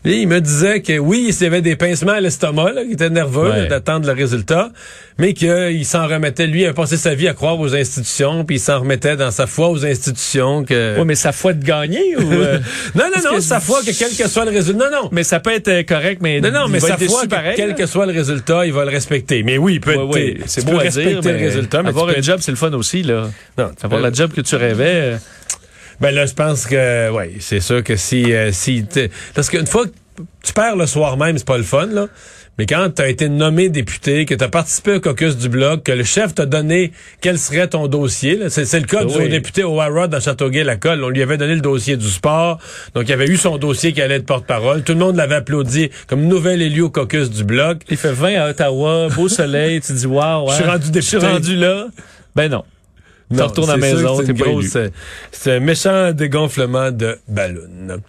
il 0.05 0.27
me 0.27 0.41
disait 0.41 0.83
que 0.83 0.99
oui, 0.99 1.31
il 1.31 1.47
avait 1.47 1.63
des 1.63 1.77
pincements 1.77 2.13
à 2.13 2.21
l'estomac, 2.21 2.73
qu'il 2.83 2.93
était 2.93 3.11
nerveux 3.11 3.67
d'attendre 3.69 4.07
le 4.07 4.13
résultat, 4.13 4.71
mais 5.19 5.33
qu'il 5.33 5.87
s'en 5.87 6.09
remettait, 6.09 6.49
lui, 6.49 6.67
a 6.67 6.73
passé 6.73 6.97
sa 6.97 7.15
vie 7.15 7.29
à 7.29 7.35
croire 7.35 7.59
aux 7.61 7.75
institutions, 7.75 8.45
puis 8.45 8.57
il 8.57 8.61
s'en 8.61 8.81
remettait 8.81 9.17
dans 9.17 9.31
sa 9.31 9.47
foi 9.47 9.69
aux 9.69 9.87
institutions. 9.87 10.65
Que... 10.65 10.97
Oui, 10.99 11.05
mais 11.07 11.15
sa 11.15 11.31
foi 11.31 11.53
de 11.53 11.65
gagner 11.65 12.17
ou... 12.17 12.33
Euh, 12.33 12.59
non, 12.97 13.05
non, 13.15 13.33
non, 13.33 13.41
sa 13.41 13.61
foi 13.61 13.81
que 13.83 13.97
quel 13.97 14.17
que 14.17 14.29
soit 14.29 14.45
le 14.45 14.51
résultat... 14.51 14.91
Non, 14.91 15.03
non. 15.03 15.09
Mais 15.13 15.23
ça 15.23 15.39
peut 15.39 15.53
être 15.53 15.69
euh, 15.69 15.83
correct, 15.85 16.21
mais... 16.21 16.41
Non, 16.41 16.51
non, 16.51 16.69
mais 16.69 16.81
sa 16.81 16.99
foi 16.99 17.27
que 17.27 17.55
quel 17.57 17.77
que 17.77 17.87
soit 17.87 18.07
le 18.07 18.13
résultat, 18.13 18.67
il 18.67 18.73
va 18.73 18.85
le 18.85 18.91
respecter. 18.91 19.45
Mais 19.45 19.57
oui, 19.57 19.75
il 19.75 19.81
peut 19.81 19.95
être... 19.95 20.45
c'est 20.47 20.65
beau 20.65 20.79
à 20.79 20.83
respecter 20.83 21.21
dire, 21.21 21.33
le 21.33 21.39
résultat, 21.39 21.83
mais 21.83 21.91
avoir 21.91 22.09
un 22.09 22.21
job, 22.21 22.39
c'est 22.41 22.53
le 22.53 22.57
fun 22.57 22.73
aussi, 22.73 23.03
là. 23.05 23.31
Non, 23.57 23.71
avoir 23.83 24.01
la 24.01 24.13
job 24.13 24.33
que 24.33 24.41
tu 24.41 24.57
rêvais... 24.57 25.19
Ben 26.03 26.13
là, 26.13 26.27
je 26.27 26.35
pense 26.35 26.67
que 26.67 27.11
oui, 27.11 27.37
c'est 27.39 27.61
sûr 27.61 27.85
que 27.85 27.95
si 27.95 28.35
euh, 28.35 28.51
si 28.51 28.85
parce 29.37 29.49
qu'une 29.49 29.69
fois 29.69 29.87
que 29.87 29.93
tu 30.43 30.53
perds 30.53 30.75
le 30.75 30.87
soir 30.87 31.17
même, 31.17 31.39
c'est 31.39 31.47
pas 31.47 31.59
le 31.59 31.63
fun 31.63 31.87
là. 31.87 32.09
Mais 32.59 32.67
quand 32.67 32.91
tu 32.97 33.03
as 33.03 33.09
été 33.09 33.29
nommé 33.29 33.69
député, 33.69 34.27
que 34.27 34.35
tu 34.35 34.43
as 34.43 34.49
participé 34.49 34.95
au 34.97 35.01
caucus 35.01 35.37
du 35.37 35.49
bloc, 35.49 35.85
que 35.85 35.93
le 35.93 36.03
chef 36.03 36.35
t'a 36.35 36.45
donné 36.45 36.91
quel 37.21 37.39
serait 37.39 37.69
ton 37.69 37.87
dossier, 37.87 38.37
c'est 38.49 38.81
le 38.81 38.87
cas 38.87 39.05
du 39.05 39.29
député 39.29 39.63
Harrod 39.63 40.11
dans 40.11 40.19
Châteauguay-Lacolle. 40.19 41.05
On 41.05 41.09
lui 41.09 41.23
avait 41.23 41.37
donné 41.37 41.55
le 41.55 41.61
dossier 41.61 41.97
du 41.97 42.11
sport, 42.11 42.59
donc 42.97 43.05
il 43.09 43.13
avait 43.13 43.29
eu 43.29 43.37
son 43.37 43.57
dossier 43.57 43.93
qui 43.93 44.03
allait 44.03 44.17
être 44.17 44.27
porte-parole. 44.27 44.83
Tout 44.83 44.95
le 44.95 44.99
monde 44.99 45.15
l'avait 45.15 45.37
applaudi 45.37 45.89
comme 46.09 46.23
nouvel 46.23 46.63
élu 46.63 46.83
au 46.83 46.91
caucus 46.91 47.31
du 47.31 47.45
bloc. 47.45 47.79
Il 47.89 47.97
fait 47.97 48.13
20 48.13 48.35
à 48.41 48.51
Ottawa, 48.51 49.07
beau 49.15 49.29
soleil, 49.29 49.81
tu 49.81 49.93
dis 49.93 50.07
waouh, 50.07 50.51
je 50.51 50.55
suis 50.57 50.65
rendu 50.65 50.91
député. 50.91 51.01
Je 51.01 51.19
suis 51.19 51.27
rendu 51.27 51.55
là. 51.55 51.87
Ben 52.35 52.51
non. 52.51 52.65
Tu 53.37 53.43
retournes 53.43 53.71
à 53.71 53.77
la 53.77 53.79
maison, 53.79 54.23
t'es 54.23 54.35
pas 54.35 54.47
C'est 55.31 55.57
un 55.57 55.61
méchant 55.61 56.13
dégonflement 56.13 56.91
de 56.91 57.19
ballon. 57.29 58.01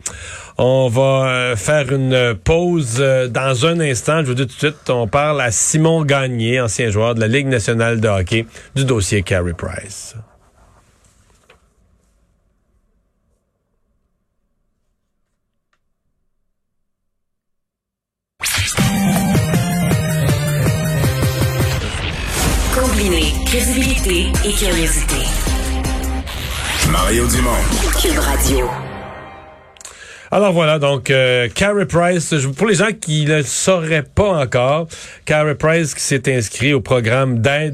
On 0.58 0.88
va 0.88 1.26
euh, 1.26 1.56
faire 1.56 1.92
une 1.92 2.36
pause 2.36 2.98
euh, 3.00 3.28
dans 3.28 3.66
un 3.66 3.80
instant. 3.80 4.22
Je 4.22 4.28
vous 4.28 4.34
dis 4.36 4.46
tout 4.46 4.54
de 4.54 4.60
suite, 4.60 4.90
on 4.90 5.08
parle 5.08 5.42
à 5.42 5.50
Simon 5.50 6.04
Gagné, 6.04 6.62
ancien 6.62 6.92
joueur 6.92 7.16
de 7.16 7.22
la 7.22 7.28
Ligue 7.28 7.48
nationale 7.48 8.00
de 8.00 8.08
hockey, 8.08 8.46
du 8.76 8.86
dossier 8.86 9.24
Carey 9.24 9.54
Price. 9.58 10.16
Et 24.16 24.54
curiosité. 24.54 25.26
Mario 26.92 27.26
Dumont. 27.26 27.50
Cube 28.00 28.20
Radio. 28.20 28.70
Alors 30.30 30.52
voilà, 30.52 30.78
donc 30.78 31.10
euh, 31.10 31.48
Carey 31.50 31.88
Price, 31.88 32.32
pour 32.56 32.68
les 32.68 32.76
gens 32.76 32.90
qui 33.00 33.26
ne 33.26 33.38
le 33.38 33.44
sauraient 33.44 34.04
pas 34.04 34.30
encore, 34.44 34.88
Carey 35.26 35.56
Price 35.56 35.96
qui 35.96 36.02
s'est 36.02 36.36
inscrit 36.36 36.74
au 36.74 36.82
programme 36.82 37.40
d'aide 37.40 37.72